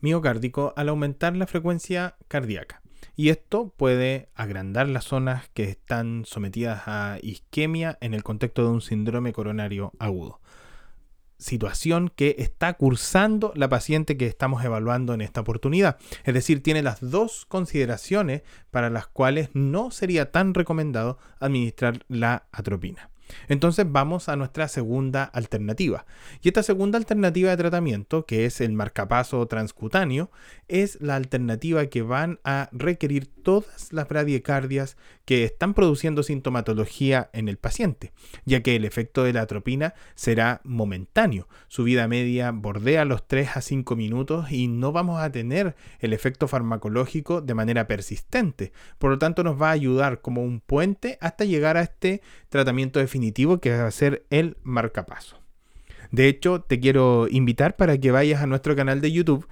miocárdico 0.00 0.72
al 0.76 0.90
aumentar 0.90 1.34
la 1.36 1.46
frecuencia 1.46 2.16
cardíaca. 2.28 2.82
Y 3.16 3.30
esto 3.30 3.74
puede 3.76 4.28
agrandar 4.34 4.88
las 4.88 5.04
zonas 5.04 5.48
que 5.54 5.64
están 5.64 6.24
sometidas 6.26 6.82
a 6.86 7.18
isquemia 7.22 7.98
en 8.00 8.14
el 8.14 8.22
contexto 8.22 8.62
de 8.62 8.70
un 8.70 8.80
síndrome 8.82 9.32
coronario 9.32 9.92
agudo 9.98 10.40
situación 11.40 12.12
que 12.14 12.36
está 12.38 12.74
cursando 12.74 13.52
la 13.56 13.68
paciente 13.68 14.16
que 14.16 14.26
estamos 14.26 14.64
evaluando 14.64 15.14
en 15.14 15.20
esta 15.20 15.40
oportunidad. 15.40 15.98
Es 16.24 16.34
decir, 16.34 16.62
tiene 16.62 16.82
las 16.82 16.98
dos 17.00 17.46
consideraciones 17.46 18.42
para 18.70 18.90
las 18.90 19.06
cuales 19.06 19.50
no 19.54 19.90
sería 19.90 20.30
tan 20.30 20.54
recomendado 20.54 21.18
administrar 21.40 22.04
la 22.08 22.44
atropina. 22.52 23.10
Entonces 23.48 23.86
vamos 23.88 24.28
a 24.28 24.36
nuestra 24.36 24.68
segunda 24.68 25.24
alternativa. 25.24 26.06
Y 26.42 26.48
esta 26.48 26.62
segunda 26.62 26.98
alternativa 26.98 27.50
de 27.50 27.56
tratamiento, 27.56 28.26
que 28.26 28.44
es 28.44 28.60
el 28.60 28.72
marcapaso 28.72 29.46
transcutáneo, 29.46 30.30
es 30.68 31.00
la 31.00 31.16
alternativa 31.16 31.86
que 31.86 32.02
van 32.02 32.40
a 32.44 32.68
requerir 32.72 33.26
todas 33.26 33.92
las 33.92 34.08
bradicardias 34.08 34.96
que 35.24 35.44
están 35.44 35.74
produciendo 35.74 36.22
sintomatología 36.22 37.30
en 37.32 37.48
el 37.48 37.56
paciente, 37.56 38.12
ya 38.44 38.62
que 38.62 38.76
el 38.76 38.84
efecto 38.84 39.24
de 39.24 39.32
la 39.32 39.42
atropina 39.42 39.94
será 40.14 40.60
momentáneo. 40.64 41.48
Su 41.68 41.84
vida 41.84 42.08
media 42.08 42.50
bordea 42.50 43.04
los 43.04 43.26
3 43.26 43.56
a 43.56 43.60
5 43.60 43.96
minutos 43.96 44.50
y 44.50 44.68
no 44.68 44.92
vamos 44.92 45.20
a 45.20 45.30
tener 45.30 45.76
el 46.00 46.12
efecto 46.12 46.48
farmacológico 46.48 47.40
de 47.40 47.54
manera 47.54 47.86
persistente. 47.86 48.72
Por 48.98 49.10
lo 49.10 49.18
tanto, 49.18 49.44
nos 49.44 49.60
va 49.60 49.68
a 49.68 49.72
ayudar 49.72 50.20
como 50.20 50.42
un 50.42 50.60
puente 50.60 51.18
hasta 51.20 51.44
llegar 51.44 51.76
a 51.76 51.82
este 51.82 52.22
tratamiento 52.48 52.98
definitivo 52.98 53.19
que 53.60 53.76
va 53.76 53.86
a 53.86 53.90
ser 53.90 54.26
el 54.30 54.56
marcapaso. 54.62 55.40
De 56.10 56.26
hecho, 56.28 56.62
te 56.62 56.80
quiero 56.80 57.28
invitar 57.30 57.76
para 57.76 57.98
que 57.98 58.10
vayas 58.10 58.42
a 58.42 58.46
nuestro 58.46 58.74
canal 58.74 59.00
de 59.00 59.12
YouTube 59.12 59.46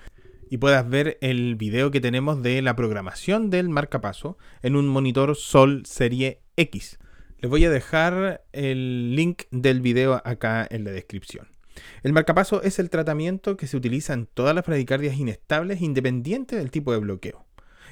y 0.50 0.58
puedas 0.58 0.88
ver 0.88 1.18
el 1.20 1.56
video 1.56 1.90
que 1.90 2.00
tenemos 2.00 2.42
de 2.42 2.62
la 2.62 2.74
programación 2.74 3.50
del 3.50 3.68
marcapaso 3.68 4.38
en 4.62 4.76
un 4.76 4.88
monitor 4.88 5.36
Sol 5.36 5.84
Serie 5.86 6.40
X. 6.56 6.98
Les 7.38 7.50
voy 7.50 7.64
a 7.64 7.70
dejar 7.70 8.44
el 8.52 9.14
link 9.14 9.42
del 9.50 9.80
video 9.80 10.20
acá 10.24 10.66
en 10.68 10.84
la 10.84 10.90
descripción. 10.90 11.48
El 12.02 12.12
marcapaso 12.12 12.62
es 12.62 12.80
el 12.80 12.90
tratamiento 12.90 13.56
que 13.56 13.68
se 13.68 13.76
utiliza 13.76 14.12
en 14.12 14.26
todas 14.26 14.54
las 14.54 14.66
bradicardias 14.66 15.16
inestables 15.16 15.80
independiente 15.80 16.56
del 16.56 16.72
tipo 16.72 16.92
de 16.92 16.98
bloqueo 16.98 17.47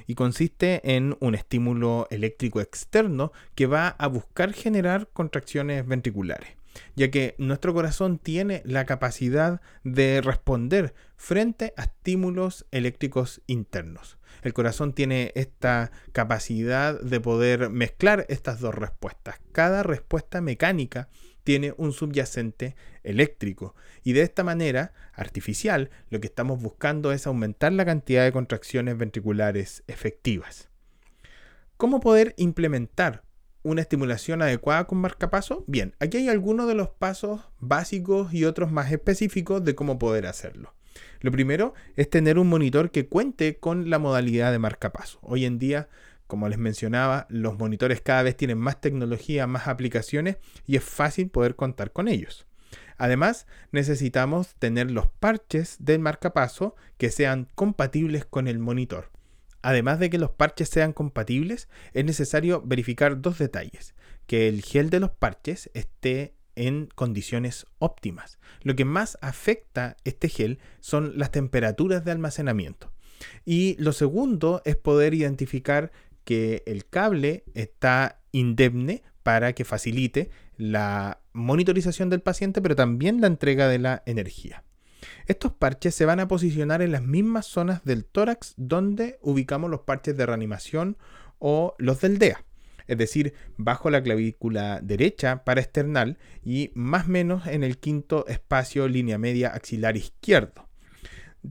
y 0.06 0.14
consiste 0.14 0.96
en 0.96 1.16
un 1.20 1.34
estímulo 1.34 2.06
eléctrico 2.10 2.60
externo 2.60 3.32
que 3.54 3.66
va 3.66 3.88
a 3.88 4.06
buscar 4.06 4.52
generar 4.52 5.08
contracciones 5.12 5.86
ventriculares. 5.86 6.56
ya 6.94 7.10
que 7.10 7.34
nuestro 7.38 7.72
corazón 7.72 8.18
tiene 8.18 8.60
la 8.66 8.84
capacidad 8.84 9.62
de 9.82 10.20
responder 10.20 10.94
frente 11.16 11.72
a 11.78 11.84
estímulos 11.84 12.66
eléctricos 12.70 13.40
internos. 13.46 14.18
El 14.42 14.52
corazón 14.52 14.92
tiene 14.92 15.32
esta 15.34 15.90
capacidad 16.12 17.00
de 17.00 17.18
poder 17.18 17.70
mezclar 17.70 18.26
estas 18.28 18.60
dos 18.60 18.74
respuestas. 18.74 19.40
Cada 19.52 19.82
respuesta 19.82 20.42
mecánica 20.42 21.08
tiene 21.46 21.74
un 21.76 21.92
subyacente 21.92 22.74
eléctrico. 23.04 23.76
Y 24.02 24.14
de 24.14 24.22
esta 24.22 24.42
manera 24.42 24.92
artificial, 25.12 25.90
lo 26.10 26.18
que 26.18 26.26
estamos 26.26 26.60
buscando 26.60 27.12
es 27.12 27.24
aumentar 27.28 27.72
la 27.72 27.84
cantidad 27.84 28.24
de 28.24 28.32
contracciones 28.32 28.98
ventriculares 28.98 29.84
efectivas. 29.86 30.68
¿Cómo 31.76 32.00
poder 32.00 32.34
implementar 32.36 33.22
una 33.62 33.80
estimulación 33.80 34.42
adecuada 34.42 34.88
con 34.88 34.98
marcapaso? 34.98 35.62
Bien, 35.68 35.94
aquí 36.00 36.16
hay 36.16 36.28
algunos 36.28 36.66
de 36.66 36.74
los 36.74 36.88
pasos 36.88 37.42
básicos 37.60 38.34
y 38.34 38.44
otros 38.44 38.72
más 38.72 38.90
específicos 38.90 39.62
de 39.62 39.76
cómo 39.76 40.00
poder 40.00 40.26
hacerlo. 40.26 40.74
Lo 41.20 41.30
primero 41.30 41.74
es 41.94 42.10
tener 42.10 42.40
un 42.40 42.48
monitor 42.48 42.90
que 42.90 43.06
cuente 43.06 43.58
con 43.58 43.88
la 43.88 44.00
modalidad 44.00 44.50
de 44.50 44.58
marcapaso. 44.58 45.20
Hoy 45.22 45.44
en 45.44 45.60
día, 45.60 45.88
como 46.26 46.48
les 46.48 46.58
mencionaba, 46.58 47.26
los 47.28 47.58
monitores 47.58 48.00
cada 48.00 48.22
vez 48.22 48.36
tienen 48.36 48.58
más 48.58 48.80
tecnología, 48.80 49.46
más 49.46 49.68
aplicaciones 49.68 50.38
y 50.66 50.76
es 50.76 50.84
fácil 50.84 51.30
poder 51.30 51.56
contar 51.56 51.92
con 51.92 52.08
ellos. 52.08 52.46
Además, 52.98 53.46
necesitamos 53.72 54.54
tener 54.58 54.90
los 54.90 55.08
parches 55.08 55.76
del 55.78 56.00
marcapaso 56.00 56.74
que 56.96 57.10
sean 57.10 57.48
compatibles 57.54 58.24
con 58.24 58.48
el 58.48 58.58
monitor. 58.58 59.10
Además 59.62 59.98
de 59.98 60.10
que 60.10 60.18
los 60.18 60.30
parches 60.30 60.68
sean 60.68 60.92
compatibles, 60.92 61.68
es 61.92 62.04
necesario 62.04 62.62
verificar 62.62 63.20
dos 63.20 63.38
detalles. 63.38 63.94
Que 64.26 64.48
el 64.48 64.62
gel 64.62 64.90
de 64.90 65.00
los 65.00 65.10
parches 65.10 65.70
esté 65.74 66.34
en 66.54 66.88
condiciones 66.94 67.66
óptimas. 67.78 68.38
Lo 68.62 68.74
que 68.76 68.84
más 68.84 69.18
afecta 69.20 69.96
este 70.04 70.28
gel 70.28 70.58
son 70.80 71.18
las 71.18 71.30
temperaturas 71.30 72.04
de 72.04 72.12
almacenamiento. 72.12 72.92
Y 73.44 73.76
lo 73.78 73.92
segundo 73.92 74.62
es 74.64 74.76
poder 74.76 75.14
identificar 75.14 75.92
que 76.26 76.62
el 76.66 76.86
cable 76.86 77.44
está 77.54 78.20
indemne 78.32 79.02
para 79.22 79.54
que 79.54 79.64
facilite 79.64 80.28
la 80.58 81.20
monitorización 81.32 82.10
del 82.10 82.20
paciente, 82.20 82.60
pero 82.60 82.76
también 82.76 83.22
la 83.22 83.28
entrega 83.28 83.68
de 83.68 83.78
la 83.78 84.02
energía. 84.04 84.64
Estos 85.26 85.52
parches 85.52 85.94
se 85.94 86.04
van 86.04 86.20
a 86.20 86.28
posicionar 86.28 86.82
en 86.82 86.92
las 86.92 87.02
mismas 87.02 87.46
zonas 87.46 87.84
del 87.84 88.04
tórax 88.04 88.54
donde 88.56 89.18
ubicamos 89.22 89.70
los 89.70 89.80
parches 89.80 90.16
de 90.16 90.26
reanimación 90.26 90.98
o 91.38 91.74
los 91.78 92.00
del 92.00 92.18
DEA 92.18 92.44
es 92.86 92.98
decir, 92.98 93.34
bajo 93.56 93.90
la 93.90 94.02
clavícula 94.02 94.80
derecha 94.80 95.44
para 95.44 95.60
external 95.60 96.18
y 96.44 96.70
más 96.74 97.06
o 97.06 97.10
menos 97.10 97.46
en 97.46 97.64
el 97.64 97.78
quinto 97.78 98.26
espacio 98.26 98.88
línea 98.88 99.18
media 99.18 99.48
axilar 99.48 99.96
izquierdo. 99.96 100.65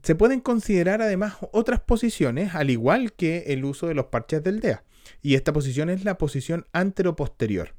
Se 0.02 0.14
pueden 0.14 0.40
considerar 0.40 1.02
además 1.02 1.36
otras 1.52 1.80
posiciones, 1.80 2.54
al 2.54 2.70
igual 2.70 3.12
que 3.12 3.44
el 3.48 3.64
uso 3.64 3.86
de 3.86 3.94
los 3.94 4.06
parches 4.06 4.42
del 4.42 4.60
DEA, 4.60 4.84
y 5.22 5.34
esta 5.34 5.52
posición 5.52 5.90
es 5.90 6.04
la 6.04 6.18
posición 6.18 6.66
anteroposterior. 6.72 7.74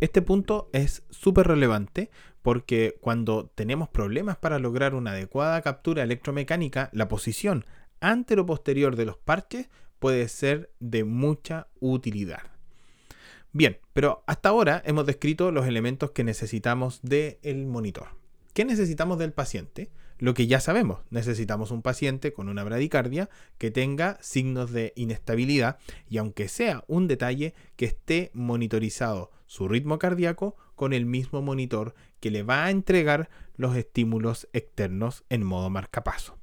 Este 0.00 0.22
punto 0.22 0.68
es 0.72 1.02
súper 1.10 1.46
relevante 1.46 2.10
porque 2.42 2.96
cuando 3.00 3.50
tenemos 3.54 3.88
problemas 3.88 4.36
para 4.36 4.58
lograr 4.58 4.94
una 4.94 5.12
adecuada 5.12 5.60
captura 5.62 6.02
electromecánica, 6.02 6.90
la 6.92 7.08
posición 7.08 7.64
anteroposterior 8.00 8.96
de 8.96 9.04
los 9.04 9.16
parches 9.16 9.68
puede 9.98 10.26
ser 10.28 10.72
de 10.80 11.04
mucha 11.04 11.68
utilidad. 11.78 12.40
Bien, 13.52 13.78
pero 13.92 14.24
hasta 14.26 14.48
ahora 14.48 14.82
hemos 14.84 15.06
descrito 15.06 15.52
los 15.52 15.66
elementos 15.66 16.10
que 16.10 16.24
necesitamos 16.24 17.00
del 17.02 17.66
monitor. 17.66 18.08
¿Qué 18.54 18.64
necesitamos 18.64 19.18
del 19.18 19.32
paciente? 19.32 19.90
Lo 20.22 20.34
que 20.34 20.46
ya 20.46 20.60
sabemos, 20.60 21.00
necesitamos 21.10 21.72
un 21.72 21.82
paciente 21.82 22.32
con 22.32 22.48
una 22.48 22.62
bradicardia 22.62 23.28
que 23.58 23.72
tenga 23.72 24.18
signos 24.20 24.70
de 24.70 24.92
inestabilidad 24.94 25.78
y 26.08 26.18
aunque 26.18 26.46
sea 26.46 26.84
un 26.86 27.08
detalle 27.08 27.54
que 27.74 27.86
esté 27.86 28.30
monitorizado 28.32 29.32
su 29.46 29.66
ritmo 29.66 29.98
cardíaco 29.98 30.54
con 30.76 30.92
el 30.92 31.06
mismo 31.06 31.42
monitor 31.42 31.96
que 32.20 32.30
le 32.30 32.44
va 32.44 32.66
a 32.66 32.70
entregar 32.70 33.30
los 33.56 33.74
estímulos 33.74 34.48
externos 34.52 35.24
en 35.28 35.42
modo 35.42 35.70
marcapaso. 35.70 36.38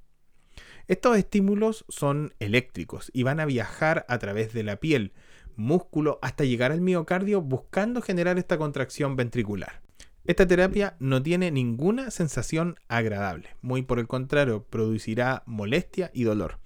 Estos 0.89 1.15
estímulos 1.15 1.86
son 1.88 2.33
eléctricos 2.39 3.09
y 3.13 3.24
van 3.24 3.39
a 3.39 3.45
viajar 3.45 4.05
a 4.09 4.19
través 4.19 4.51
de 4.51 4.63
la 4.63 4.75
piel, 4.81 5.13
músculo 5.55 6.19
hasta 6.21 6.43
llegar 6.43 6.74
al 6.74 6.81
miocardio 6.81 7.41
buscando 7.41 8.01
generar 8.01 8.39
esta 8.39 8.57
contracción 8.57 9.15
ventricular. 9.15 9.81
Esta 10.29 10.45
terapia 10.45 10.95
no 11.00 11.24
tiene 11.24 11.50
ninguna 11.50 12.12
sensación 12.12 12.75
agradable, 12.88 13.56
muy 13.63 13.82
por 13.82 13.97
el 13.97 14.06
contrario, 14.06 14.63
producirá 14.63 15.41
molestia 15.47 16.12
y 16.13 16.21
dolor. 16.21 16.60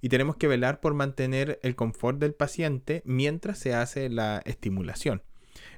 Y 0.00 0.08
tenemos 0.08 0.36
que 0.36 0.46
velar 0.46 0.78
por 0.78 0.94
mantener 0.94 1.58
el 1.64 1.74
confort 1.74 2.20
del 2.20 2.32
paciente 2.32 3.02
mientras 3.04 3.58
se 3.58 3.74
hace 3.74 4.08
la 4.08 4.40
estimulación. 4.44 5.24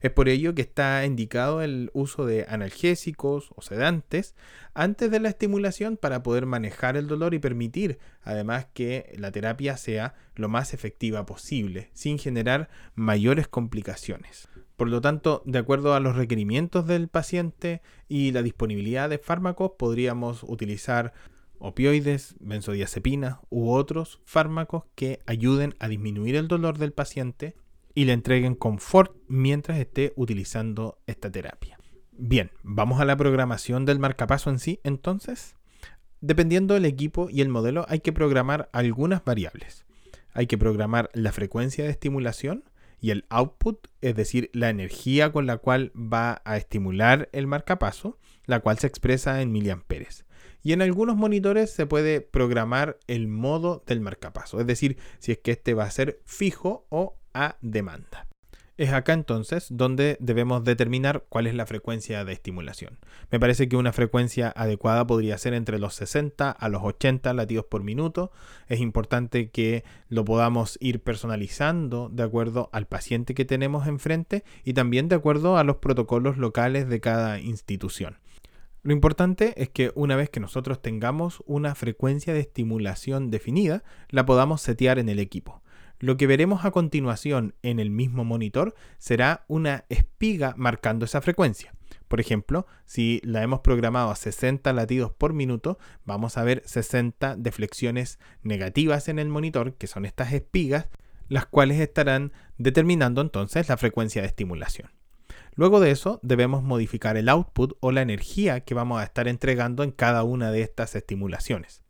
Es 0.03 0.11
por 0.11 0.29
ello 0.29 0.55
que 0.55 0.61
está 0.61 1.03
indicado 1.07 1.63
el 1.63 1.91
uso 1.95 2.27
de 2.27 2.45
analgésicos 2.47 3.53
o 3.57 3.63
sedantes 3.63 4.35
antes 4.75 5.11
de 5.11 5.21
la 5.21 5.31
estimulación 5.31 5.97
para 5.97 6.23
poder 6.23 6.45
manejar 6.45 6.99
el 6.99 7.07
dolor 7.07 7.33
y 7.33 7.39
permitir 7.39 7.99
además 8.23 8.67
que 8.75 9.15
la 9.17 9.33
terapia 9.33 9.79
sea 9.79 10.15
lo 10.35 10.51
más 10.51 10.75
efectiva 10.75 11.25
posible 11.25 11.89
sin 11.95 12.19
generar 12.19 12.69
mayores 12.95 13.49
complicaciones. 13.49 14.50
Por 14.81 14.89
lo 14.89 15.03
tanto, 15.03 15.43
de 15.45 15.59
acuerdo 15.59 15.93
a 15.93 16.01
los 16.01 16.17
requerimientos 16.17 16.87
del 16.87 17.09
paciente 17.09 17.83
y 18.09 18.33
la 18.33 18.43
disponibilidad 18.43 19.11
de 19.11 19.19
fármacos, 19.19 19.73
podríamos 19.79 20.43
utilizar 20.43 21.13
opioides, 21.59 22.35
benzodiazepinas 22.41 23.41
u 23.51 23.73
otros 23.73 24.23
fármacos 24.25 24.85
que 24.95 25.19
ayuden 25.27 25.75
a 25.81 25.89
disminuir 25.89 26.35
el 26.35 26.49
dolor 26.49 26.79
del 26.79 26.95
paciente 26.95 27.57
y 27.95 28.07
le 28.07 28.15
entreguen 28.15 28.55
confort 28.55 29.15
mientras 29.29 29.79
esté 29.79 30.15
utilizando 30.17 30.97
esta 31.07 31.31
terapia. 31.31 31.79
Bien, 32.13 32.51
vamos 32.63 33.03
a 33.03 33.05
la 33.05 33.19
programación 33.19 33.85
del 33.85 33.99
marcapaso 33.99 34.49
en 34.49 34.59
sí, 34.59 34.81
entonces. 34.83 35.57
Dependiendo 36.23 36.73
del 36.73 36.87
equipo 36.87 37.29
y 37.29 37.43
el 37.43 37.51
modelo, 37.51 37.85
hay 37.91 38.01
que 38.01 38.15
programar 38.15 38.71
algunas 38.73 39.23
variables. 39.27 39.85
Hay 40.33 40.47
que 40.47 40.57
programar 40.57 41.11
la 41.13 41.33
frecuencia 41.33 41.85
de 41.85 41.91
estimulación 41.91 42.65
y 43.01 43.11
el 43.11 43.27
output, 43.31 43.89
es 44.01 44.15
decir, 44.15 44.51
la 44.53 44.71
energía 44.71 45.33
con 45.33 45.47
la 45.47 45.59
cual 45.59 45.93
va 45.97 46.43
a 46.45 46.57
estimular 46.57 47.29
el 47.33 47.47
marcapaso, 47.47 48.19
la 48.47 48.61
cual 48.61 48.79
se 48.79 48.87
expresa 48.87 49.41
en 49.43 49.53
miliamperes. 49.53 50.25
Y 50.63 50.73
en 50.73 50.83
algunos 50.83 51.17
monitores 51.17 51.71
se 51.71 51.87
puede 51.87 52.21
programar 52.21 52.99
el 53.07 53.29
modo 53.29 53.83
del 53.87 54.01
marcapaso, 54.01 54.61
es 54.61 54.67
decir, 54.67 54.99
si 55.19 55.33
es 55.33 55.39
que 55.39 55.53
este 55.53 55.75
va 55.75 55.85
a 55.85 55.91
ser 55.91 56.21
fijo 56.25 56.87
o 56.91 57.17
a 57.33 57.57
demanda. 57.63 58.30
Es 58.81 58.95
acá 58.95 59.13
entonces 59.13 59.67
donde 59.69 60.17
debemos 60.21 60.65
determinar 60.65 61.27
cuál 61.29 61.47
es 61.47 61.55
la 61.55 61.67
frecuencia 61.67 62.25
de 62.25 62.33
estimulación. 62.33 62.99
Me 63.31 63.39
parece 63.39 63.69
que 63.69 63.77
una 63.77 63.93
frecuencia 63.93 64.55
adecuada 64.57 65.07
podría 65.07 65.37
ser 65.37 65.53
entre 65.53 65.79
los 65.79 65.95
60 65.97 66.51
a 66.51 66.69
los 66.71 66.83
80 66.83 67.35
latidos 67.35 67.67
por 67.67 67.83
minuto. 67.83 68.33
Es 68.69 68.81
importante 68.81 69.51
que 69.51 69.85
lo 70.09 70.25
podamos 70.25 70.79
ir 70.81 71.03
personalizando 71.03 72.09
de 72.09 72.23
acuerdo 72.23 72.71
al 72.73 72.87
paciente 72.87 73.35
que 73.35 73.45
tenemos 73.45 73.87
enfrente 73.87 74.45
y 74.65 74.73
también 74.73 75.11
de 75.11 75.17
acuerdo 75.17 75.59
a 75.59 75.65
los 75.65 75.77
protocolos 75.77 76.39
locales 76.39 76.89
de 76.89 77.01
cada 77.01 77.39
institución. 77.39 78.17
Lo 78.83 78.95
importante 78.95 79.53
es 79.63 79.69
que 79.69 79.93
una 79.95 80.17
vez 80.17 80.31
que 80.31 80.41
nosotros 80.41 80.81
tengamos 80.81 81.43
una 81.45 81.75
frecuencia 81.75 82.33
de 82.33 82.41
estimulación 82.41 83.31
definida, 83.31 83.85
la 84.09 84.25
podamos 84.25 84.63
setear 84.63 84.99
en 84.99 85.11
el 85.11 85.19
equipo. 85.19 85.61
Lo 86.01 86.17
que 86.17 86.27
veremos 86.27 86.65
a 86.65 86.71
continuación 86.71 87.55
en 87.63 87.79
el 87.79 87.91
mismo 87.91 88.25
monitor 88.25 88.75
será 88.97 89.45
una 89.49 89.85
espiga 89.91 90.55
marcando 90.57 91.05
esa 91.05 91.21
frecuencia. 91.21 91.75
Por 92.09 92.21
ejemplo, 92.21 92.67
si 92.87 93.21
la 93.23 93.43
hemos 93.43 93.61
programado 93.61 94.11
a 94.11 94.17
60 94.17 94.73
latidos 94.73 95.13
por 95.13 95.35
minuto, 95.35 95.79
vamos 96.07 96.39
a 96.39 96.43
ver 96.43 96.63
60 96.65 97.37
deflexiones 97.37 98.19
negativas 98.43 99.09
en 99.09 99.19
el 99.19 99.29
monitor, 99.29 99.75
que 99.75 99.87
son 99.87 100.07
estas 100.07 100.33
espigas, 100.33 100.89
las 101.29 101.45
cuales 101.45 101.79
estarán 101.79 102.33
determinando 102.57 103.21
entonces 103.21 103.69
la 103.69 103.77
frecuencia 103.77 104.23
de 104.23 104.29
estimulación. 104.29 104.91
Luego 105.55 105.81
de 105.81 105.91
eso, 105.91 106.19
debemos 106.23 106.63
modificar 106.63 107.19
el 107.19 107.29
output 107.29 107.77
o 107.81 107.93
la 107.93 108.01
energía 108.01 108.61
que 108.61 108.73
vamos 108.73 109.03
a 109.03 109.05
estar 109.05 109.29
entregando 109.29 109.83
en 109.83 109.91
cada 109.91 110.25
una 110.25 110.51
de 110.51 110.63
estas 110.63 110.97
estimulaciones. 110.97 111.83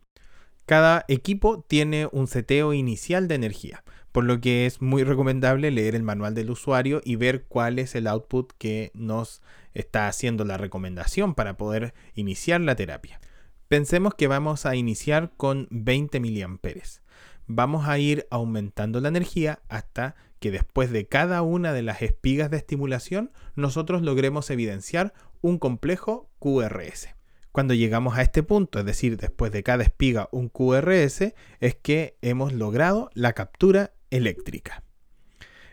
Cada 0.66 1.05
equipo 1.09 1.62
tiene 1.62 2.09
un 2.12 2.27
seteo 2.27 2.73
inicial 2.75 3.27
de 3.27 3.35
energía 3.35 3.83
por 4.12 4.25
lo 4.25 4.40
que 4.40 4.66
es 4.66 4.83
muy 4.83 5.05
recomendable 5.05 5.70
leer 5.70 5.94
el 5.94 6.03
manual 6.03 6.35
del 6.35 6.51
usuario 6.51 7.01
y 7.05 7.16
ver 7.16 7.44
cuál 7.44 7.79
es 7.79 7.94
el 7.94 8.07
output 8.07 8.53
que 8.59 8.90
nos 8.94 9.42
está 9.73 10.09
haciendo 10.09 10.44
la 10.44 10.57
recomendación 10.57 11.35
para 11.35 11.57
poder 11.57 11.94
iniciar 12.14 12.61
la 12.61 12.75
terapia. 12.75 13.20
Pensemos 13.68 14.14
que 14.14 14.27
vamos 14.27 14.66
a 14.66 14.75
iniciar 14.75 15.33
con 15.37 15.68
20 15.70 16.20
mA. 16.20 16.59
Vamos 17.46 17.88
a 17.88 17.99
ir 17.99 18.27
aumentando 18.31 19.01
la 19.01 19.09
energía 19.09 19.61
hasta 19.68 20.16
que 20.40 20.51
después 20.51 20.90
de 20.90 21.07
cada 21.07 21.42
una 21.42 21.73
de 21.73 21.83
las 21.83 22.03
espigas 22.03 22.51
de 22.51 22.57
estimulación 22.57 23.31
nosotros 23.55 24.03
logremos 24.03 24.51
evidenciar 24.51 25.12
un 25.40 25.59
complejo 25.59 26.31
QRS. 26.38 27.09
Cuando 27.53 27.75
llegamos 27.75 28.16
a 28.16 28.23
este 28.23 28.42
punto, 28.42 28.79
es 28.79 28.85
decir, 28.85 29.16
después 29.16 29.51
de 29.51 29.62
cada 29.62 29.83
espiga 29.83 30.29
un 30.31 30.49
QRS, 30.49 31.35
es 31.59 31.75
que 31.75 32.16
hemos 32.23 32.53
logrado 32.53 33.11
la 33.14 33.33
captura 33.33 33.92
eléctrica. 34.11 34.83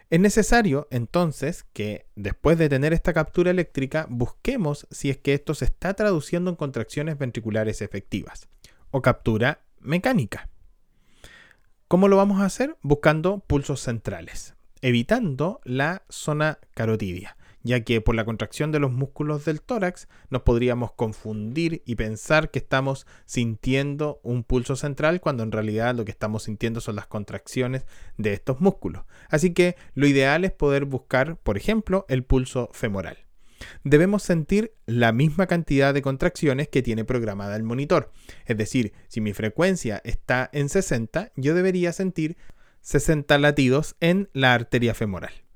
Es 0.10 0.20
necesario 0.20 0.88
entonces 0.90 1.66
que 1.74 2.08
después 2.16 2.58
de 2.58 2.70
tener 2.70 2.94
esta 2.94 3.14
captura 3.14 3.52
eléctrica 3.52 4.08
busquemos 4.10 4.88
si 4.90 5.10
es 5.10 5.18
que 5.18 5.34
esto 5.34 5.54
se 5.54 5.66
está 5.66 5.94
traduciendo 5.94 6.50
en 6.50 6.56
contracciones 6.56 7.18
ventriculares 7.18 7.82
efectivas 7.82 8.48
o 8.92 9.02
captura 9.02 9.62
mecánica. 9.80 10.50
¿Cómo 11.88 12.08
lo 12.08 12.18
vamos 12.18 12.42
a 12.42 12.46
hacer? 12.46 12.78
Buscando 12.82 13.40
pulsos 13.40 13.82
centrales, 13.82 14.56
evitando 14.82 15.62
la 15.64 16.04
zona 16.10 16.60
carotidia 16.74 17.37
ya 17.68 17.82
que 17.82 18.02
por 18.02 18.16
la 18.16 18.26
contracción 18.26 18.72
de 18.72 18.80
los 18.80 18.92
músculos 18.92 19.46
del 19.46 19.62
tórax 19.62 20.08
nos 20.30 20.42
podríamos 20.42 20.94
confundir 20.94 21.84
y 21.86 21.96
pensar 21.96 22.50
que 22.50 22.60
estamos 22.60 23.06
sintiendo 23.26 24.20
un 24.24 24.44
pulso 24.44 24.76
central 24.76 25.22
cuando 25.22 25.44
en 25.44 25.52
realidad 25.52 25.94
lo 25.94 26.06
que 26.06 26.12
estamos 26.12 26.44
sintiendo 26.44 26.82
son 26.82 26.96
las 26.96 27.08
contracciones 27.08 27.86
de 28.18 28.34
estos 28.34 28.62
músculos. 28.62 29.04
Así 29.30 29.54
que 29.54 29.76
lo 29.94 30.08
ideal 30.08 30.46
es 30.46 30.52
poder 30.52 30.86
buscar, 30.86 31.38
por 31.38 31.58
ejemplo, 31.58 32.06
el 32.10 32.24
pulso 32.24 32.70
femoral. 32.72 33.18
Debemos 33.84 34.24
sentir 34.24 34.74
la 34.86 35.12
misma 35.12 35.48
cantidad 35.48 35.94
de 35.94 36.02
contracciones 36.02 36.68
que 36.70 36.84
tiene 36.84 37.06
programada 37.06 37.56
el 37.56 37.64
monitor. 37.64 38.12
Es 38.46 38.56
decir, 38.58 38.94
si 39.08 39.20
mi 39.20 39.34
frecuencia 39.34 40.02
está 40.04 40.50
en 40.54 40.70
60, 40.70 41.32
yo 41.36 41.54
debería 41.56 41.92
sentir 41.92 42.38
60 42.82 43.38
latidos 43.40 43.96
en 44.00 44.30
la 44.32 44.54
arteria 44.54 44.94
femoral. 44.94 45.47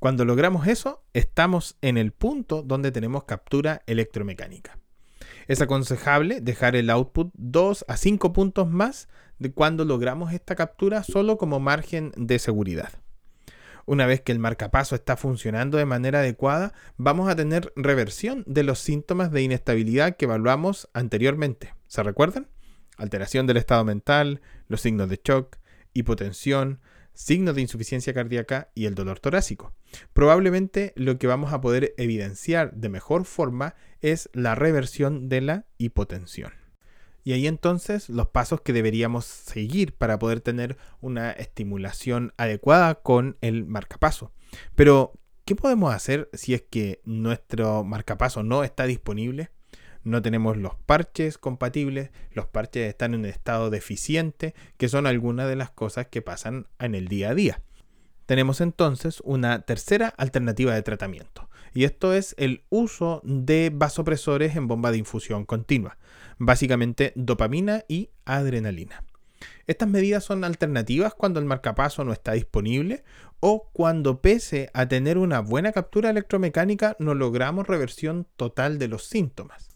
Cuando 0.00 0.24
logramos 0.24 0.66
eso, 0.66 1.04
estamos 1.12 1.76
en 1.82 1.98
el 1.98 2.12
punto 2.12 2.62
donde 2.62 2.90
tenemos 2.90 3.24
captura 3.24 3.82
electromecánica. 3.86 4.78
Es 5.46 5.60
aconsejable 5.60 6.40
dejar 6.40 6.74
el 6.74 6.88
output 6.88 7.30
2 7.34 7.84
a 7.86 7.98
5 7.98 8.32
puntos 8.32 8.66
más 8.66 9.10
de 9.38 9.52
cuando 9.52 9.84
logramos 9.84 10.32
esta 10.32 10.54
captura 10.54 11.02
solo 11.02 11.36
como 11.36 11.60
margen 11.60 12.12
de 12.16 12.38
seguridad. 12.38 12.90
Una 13.84 14.06
vez 14.06 14.22
que 14.22 14.32
el 14.32 14.38
marcapaso 14.38 14.94
está 14.94 15.18
funcionando 15.18 15.76
de 15.76 15.84
manera 15.84 16.20
adecuada, 16.20 16.72
vamos 16.96 17.28
a 17.28 17.36
tener 17.36 17.70
reversión 17.76 18.42
de 18.46 18.62
los 18.62 18.78
síntomas 18.78 19.30
de 19.30 19.42
inestabilidad 19.42 20.16
que 20.16 20.24
evaluamos 20.24 20.88
anteriormente. 20.94 21.74
¿Se 21.88 22.02
recuerdan? 22.02 22.48
Alteración 22.96 23.46
del 23.46 23.58
estado 23.58 23.84
mental, 23.84 24.40
los 24.66 24.80
signos 24.80 25.10
de 25.10 25.20
shock, 25.22 25.58
hipotensión, 25.92 26.80
signos 27.14 27.54
de 27.54 27.62
insuficiencia 27.62 28.14
cardíaca 28.14 28.70
y 28.74 28.86
el 28.86 28.94
dolor 28.94 29.20
torácico. 29.20 29.72
Probablemente 30.12 30.92
lo 30.96 31.18
que 31.18 31.26
vamos 31.26 31.52
a 31.52 31.60
poder 31.60 31.94
evidenciar 31.96 32.72
de 32.74 32.88
mejor 32.88 33.24
forma 33.24 33.74
es 34.00 34.30
la 34.32 34.54
reversión 34.54 35.28
de 35.28 35.40
la 35.40 35.66
hipotensión. 35.78 36.52
Y 37.22 37.32
ahí 37.32 37.46
entonces 37.46 38.08
los 38.08 38.28
pasos 38.28 38.62
que 38.62 38.72
deberíamos 38.72 39.26
seguir 39.26 39.94
para 39.94 40.18
poder 40.18 40.40
tener 40.40 40.78
una 41.00 41.30
estimulación 41.32 42.32
adecuada 42.36 42.96
con 42.96 43.36
el 43.40 43.66
marcapaso. 43.66 44.32
Pero, 44.74 45.12
¿qué 45.44 45.54
podemos 45.54 45.94
hacer 45.94 46.30
si 46.32 46.54
es 46.54 46.62
que 46.62 47.00
nuestro 47.04 47.84
marcapaso 47.84 48.42
no 48.42 48.64
está 48.64 48.84
disponible? 48.86 49.50
No 50.04 50.22
tenemos 50.22 50.56
los 50.56 50.74
parches 50.74 51.38
compatibles, 51.38 52.10
los 52.32 52.46
parches 52.46 52.88
están 52.88 53.14
en 53.14 53.24
estado 53.24 53.70
deficiente, 53.70 54.54
que 54.76 54.88
son 54.88 55.06
algunas 55.06 55.48
de 55.48 55.56
las 55.56 55.70
cosas 55.70 56.06
que 56.06 56.22
pasan 56.22 56.66
en 56.78 56.94
el 56.94 57.08
día 57.08 57.30
a 57.30 57.34
día. 57.34 57.62
Tenemos 58.26 58.60
entonces 58.60 59.20
una 59.24 59.62
tercera 59.62 60.08
alternativa 60.08 60.74
de 60.74 60.82
tratamiento, 60.82 61.48
y 61.74 61.84
esto 61.84 62.14
es 62.14 62.34
el 62.38 62.64
uso 62.68 63.20
de 63.24 63.70
vasopresores 63.74 64.56
en 64.56 64.68
bomba 64.68 64.92
de 64.92 64.98
infusión 64.98 65.44
continua, 65.44 65.98
básicamente 66.38 67.12
dopamina 67.16 67.84
y 67.88 68.10
adrenalina. 68.24 69.04
Estas 69.66 69.88
medidas 69.88 70.24
son 70.24 70.44
alternativas 70.44 71.14
cuando 71.14 71.40
el 71.40 71.46
marcapaso 71.46 72.04
no 72.04 72.12
está 72.12 72.32
disponible 72.32 73.04
o 73.40 73.70
cuando 73.72 74.20
pese 74.20 74.70
a 74.74 74.86
tener 74.86 75.16
una 75.16 75.40
buena 75.40 75.72
captura 75.72 76.10
electromecánica 76.10 76.96
no 76.98 77.14
logramos 77.14 77.66
reversión 77.66 78.26
total 78.36 78.78
de 78.78 78.88
los 78.88 79.04
síntomas. 79.04 79.69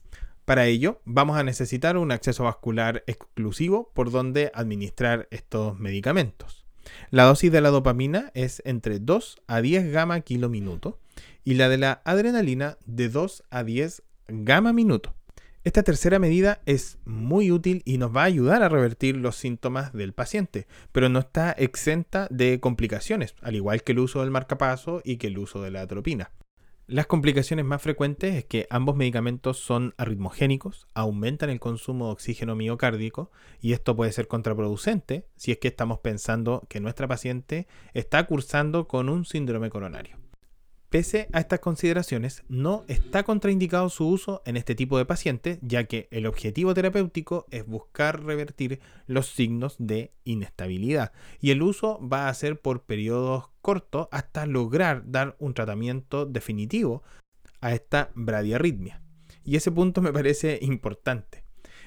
Para 0.44 0.66
ello, 0.66 1.00
vamos 1.06 1.38
a 1.38 1.42
necesitar 1.42 1.96
un 1.96 2.12
acceso 2.12 2.44
vascular 2.44 3.02
exclusivo 3.06 3.90
por 3.94 4.10
donde 4.10 4.50
administrar 4.54 5.26
estos 5.30 5.78
medicamentos. 5.78 6.66
La 7.10 7.24
dosis 7.24 7.50
de 7.50 7.62
la 7.62 7.70
dopamina 7.70 8.30
es 8.34 8.60
entre 8.66 8.98
2 8.98 9.38
a 9.46 9.62
10 9.62 9.90
gamma 9.90 10.20
kilo 10.20 10.50
minuto 10.50 10.98
y 11.44 11.54
la 11.54 11.70
de 11.70 11.78
la 11.78 12.02
adrenalina 12.04 12.76
de 12.84 13.08
2 13.08 13.44
a 13.48 13.64
10 13.64 14.02
gamma 14.28 14.74
minuto. 14.74 15.14
Esta 15.64 15.82
tercera 15.82 16.18
medida 16.18 16.60
es 16.66 16.98
muy 17.06 17.50
útil 17.50 17.80
y 17.86 17.96
nos 17.96 18.14
va 18.14 18.22
a 18.22 18.26
ayudar 18.26 18.62
a 18.62 18.68
revertir 18.68 19.16
los 19.16 19.36
síntomas 19.36 19.94
del 19.94 20.12
paciente, 20.12 20.66
pero 20.92 21.08
no 21.08 21.20
está 21.20 21.52
exenta 21.52 22.28
de 22.30 22.60
complicaciones, 22.60 23.34
al 23.40 23.54
igual 23.54 23.82
que 23.82 23.92
el 23.92 24.00
uso 24.00 24.20
del 24.20 24.30
marcapaso 24.30 25.00
y 25.04 25.16
que 25.16 25.28
el 25.28 25.38
uso 25.38 25.62
de 25.62 25.70
la 25.70 25.80
atropina. 25.80 26.32
Las 26.86 27.06
complicaciones 27.06 27.64
más 27.64 27.80
frecuentes 27.80 28.34
es 28.34 28.44
que 28.44 28.66
ambos 28.68 28.94
medicamentos 28.94 29.58
son 29.58 29.94
arritmogénicos, 29.96 30.86
aumentan 30.92 31.48
el 31.48 31.58
consumo 31.58 32.06
de 32.06 32.12
oxígeno 32.12 32.56
miocárdico 32.56 33.30
y 33.62 33.72
esto 33.72 33.96
puede 33.96 34.12
ser 34.12 34.28
contraproducente 34.28 35.26
si 35.34 35.50
es 35.50 35.56
que 35.56 35.68
estamos 35.68 36.00
pensando 36.00 36.66
que 36.68 36.80
nuestra 36.80 37.08
paciente 37.08 37.68
está 37.94 38.26
cursando 38.26 38.86
con 38.86 39.08
un 39.08 39.24
síndrome 39.24 39.70
coronario. 39.70 40.23
Pese 40.94 41.26
a 41.32 41.40
estas 41.40 41.58
consideraciones, 41.58 42.44
no 42.48 42.84
está 42.86 43.24
contraindicado 43.24 43.88
su 43.88 44.06
uso 44.06 44.42
en 44.46 44.56
este 44.56 44.76
tipo 44.76 44.96
de 44.96 45.04
pacientes, 45.04 45.58
ya 45.60 45.82
que 45.88 46.06
el 46.12 46.24
objetivo 46.24 46.72
terapéutico 46.72 47.46
es 47.50 47.66
buscar 47.66 48.22
revertir 48.22 48.78
los 49.08 49.26
signos 49.26 49.74
de 49.80 50.12
inestabilidad 50.22 51.10
y 51.40 51.50
el 51.50 51.62
uso 51.62 51.98
va 52.00 52.28
a 52.28 52.34
ser 52.34 52.60
por 52.60 52.84
periodos 52.84 53.50
cortos 53.60 54.06
hasta 54.12 54.46
lograr 54.46 55.02
dar 55.10 55.34
un 55.40 55.52
tratamiento 55.52 56.26
definitivo 56.26 57.02
a 57.60 57.72
esta 57.72 58.12
bradiarritmia. 58.14 59.02
Y 59.42 59.56
ese 59.56 59.72
punto 59.72 60.00
me 60.00 60.12
parece 60.12 60.60
importante. 60.62 61.42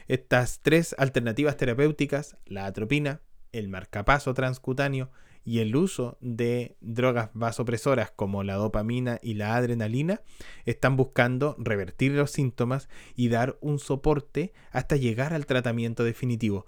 Estas 0.10 0.60
tres 0.60 0.94
alternativas 0.98 1.56
terapéuticas, 1.56 2.36
la 2.46 2.66
atropina, 2.66 3.22
el 3.54 3.70
marcapaso 3.70 4.34
transcutáneo 4.34 5.12
y 5.48 5.60
el 5.60 5.78
uso 5.78 6.18
de 6.20 6.76
drogas 6.82 7.30
vasopresoras 7.34 8.12
como 8.12 8.44
la 8.44 8.56
dopamina 8.56 9.18
y 9.24 9.36
la 9.36 9.56
adrenalina 9.56 10.20
están 10.66 10.98
buscando 10.98 11.56
revertir 11.58 12.12
los 12.12 12.32
síntomas 12.32 12.90
y 13.16 13.30
dar 13.30 13.58
un 13.62 13.80
soporte 13.80 14.52
hasta 14.72 14.98
llegar 14.98 15.34
al 15.34 15.46
tratamiento 15.46 16.04
definitivo, 16.04 16.66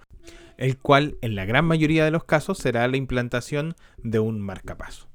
el 0.55 0.77
cual 0.77 1.17
en 1.19 1.35
la 1.35 1.43
gran 1.43 1.65
mayoría 1.65 2.05
de 2.05 2.11
los 2.11 2.23
casos 2.23 2.57
será 2.57 2.87
la 2.87 2.95
implantación 2.95 3.75
de 3.97 4.19
un 4.19 4.39
marcapaso. 4.39 5.09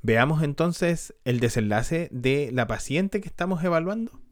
Veamos 0.00 0.42
entonces 0.42 1.14
el 1.26 1.40
desenlace 1.40 2.08
de 2.12 2.48
la 2.50 2.66
paciente 2.66 3.20
que 3.20 3.28
estamos 3.28 3.62
evaluando. 3.62 4.22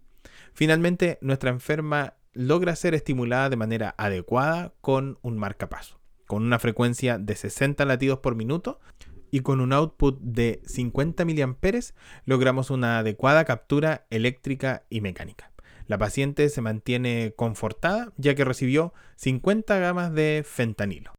Finalmente, 0.54 1.18
nuestra 1.20 1.50
enferma 1.50 2.14
logra 2.32 2.76
ser 2.76 2.94
estimulada 2.94 3.50
de 3.50 3.56
manera 3.56 3.94
adecuada 3.98 4.72
con 4.80 5.18
un 5.20 5.36
marcapaso 5.36 6.01
con 6.26 6.42
una 6.42 6.58
frecuencia 6.58 7.18
de 7.18 7.36
60 7.36 7.84
latidos 7.84 8.18
por 8.18 8.34
minuto 8.34 8.80
y 9.30 9.40
con 9.40 9.60
un 9.60 9.72
output 9.72 10.20
de 10.20 10.60
50 10.66 11.24
mA 11.24 11.56
logramos 12.26 12.70
una 12.70 12.98
adecuada 12.98 13.44
captura 13.44 14.06
eléctrica 14.10 14.84
y 14.90 15.00
mecánica. 15.00 15.52
La 15.86 15.98
paciente 15.98 16.48
se 16.48 16.60
mantiene 16.60 17.34
confortada 17.36 18.12
ya 18.16 18.34
que 18.34 18.44
recibió 18.44 18.92
50 19.16 19.78
gamas 19.78 20.12
de 20.14 20.44
fentanilo. 20.46 21.12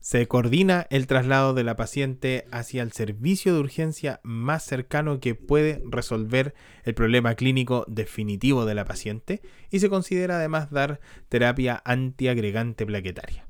Se 0.00 0.28
coordina 0.28 0.86
el 0.90 1.08
traslado 1.08 1.52
de 1.52 1.64
la 1.64 1.74
paciente 1.74 2.46
hacia 2.52 2.82
el 2.82 2.92
servicio 2.92 3.52
de 3.52 3.60
urgencia 3.60 4.20
más 4.22 4.62
cercano 4.62 5.18
que 5.18 5.34
puede 5.34 5.82
resolver 5.84 6.54
el 6.84 6.94
problema 6.94 7.34
clínico 7.34 7.84
definitivo 7.88 8.66
de 8.66 8.76
la 8.76 8.84
paciente 8.84 9.42
y 9.68 9.80
se 9.80 9.88
considera 9.88 10.36
además 10.36 10.70
dar 10.70 11.00
terapia 11.28 11.82
antiagregante 11.84 12.86
plaquetaria. 12.86 13.48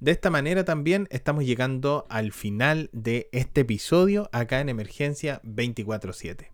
De 0.00 0.12
esta 0.12 0.30
manera 0.30 0.64
también 0.64 1.08
estamos 1.10 1.44
llegando 1.44 2.06
al 2.08 2.32
final 2.32 2.88
de 2.94 3.28
este 3.32 3.60
episodio 3.60 4.30
acá 4.32 4.60
en 4.60 4.70
Emergencia 4.70 5.42
24/7. 5.44 6.52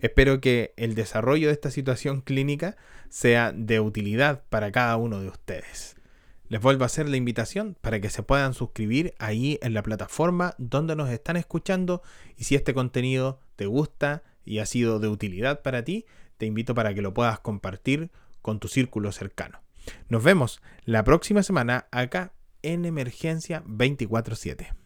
Espero 0.00 0.40
que 0.40 0.74
el 0.76 0.94
desarrollo 0.94 1.48
de 1.48 1.54
esta 1.54 1.72
situación 1.72 2.20
clínica 2.20 2.76
sea 3.08 3.50
de 3.50 3.80
utilidad 3.80 4.44
para 4.48 4.70
cada 4.70 4.96
uno 4.96 5.20
de 5.20 5.26
ustedes. 5.26 5.96
Les 6.46 6.60
vuelvo 6.60 6.84
a 6.84 6.86
hacer 6.86 7.08
la 7.08 7.16
invitación 7.16 7.76
para 7.80 8.00
que 8.00 8.10
se 8.10 8.22
puedan 8.22 8.54
suscribir 8.54 9.14
ahí 9.18 9.58
en 9.60 9.74
la 9.74 9.82
plataforma 9.82 10.54
donde 10.58 10.94
nos 10.94 11.10
están 11.10 11.36
escuchando 11.36 12.00
y 12.36 12.44
si 12.44 12.54
este 12.54 12.74
contenido 12.74 13.40
te 13.56 13.66
gusta 13.66 14.22
y 14.44 14.60
ha 14.60 14.66
sido 14.66 15.00
de 15.00 15.08
utilidad 15.08 15.62
para 15.62 15.82
ti, 15.82 16.06
te 16.36 16.46
invito 16.46 16.76
para 16.76 16.94
que 16.94 17.02
lo 17.02 17.12
puedas 17.12 17.40
compartir 17.40 18.12
con 18.40 18.60
tu 18.60 18.68
círculo 18.68 19.10
cercano. 19.10 19.62
Nos 20.08 20.22
vemos 20.22 20.62
la 20.84 21.02
próxima 21.02 21.42
semana 21.42 21.88
acá 21.90 22.32
en 22.64 22.84
emergencia 22.84 23.62
24/7. 23.66 24.83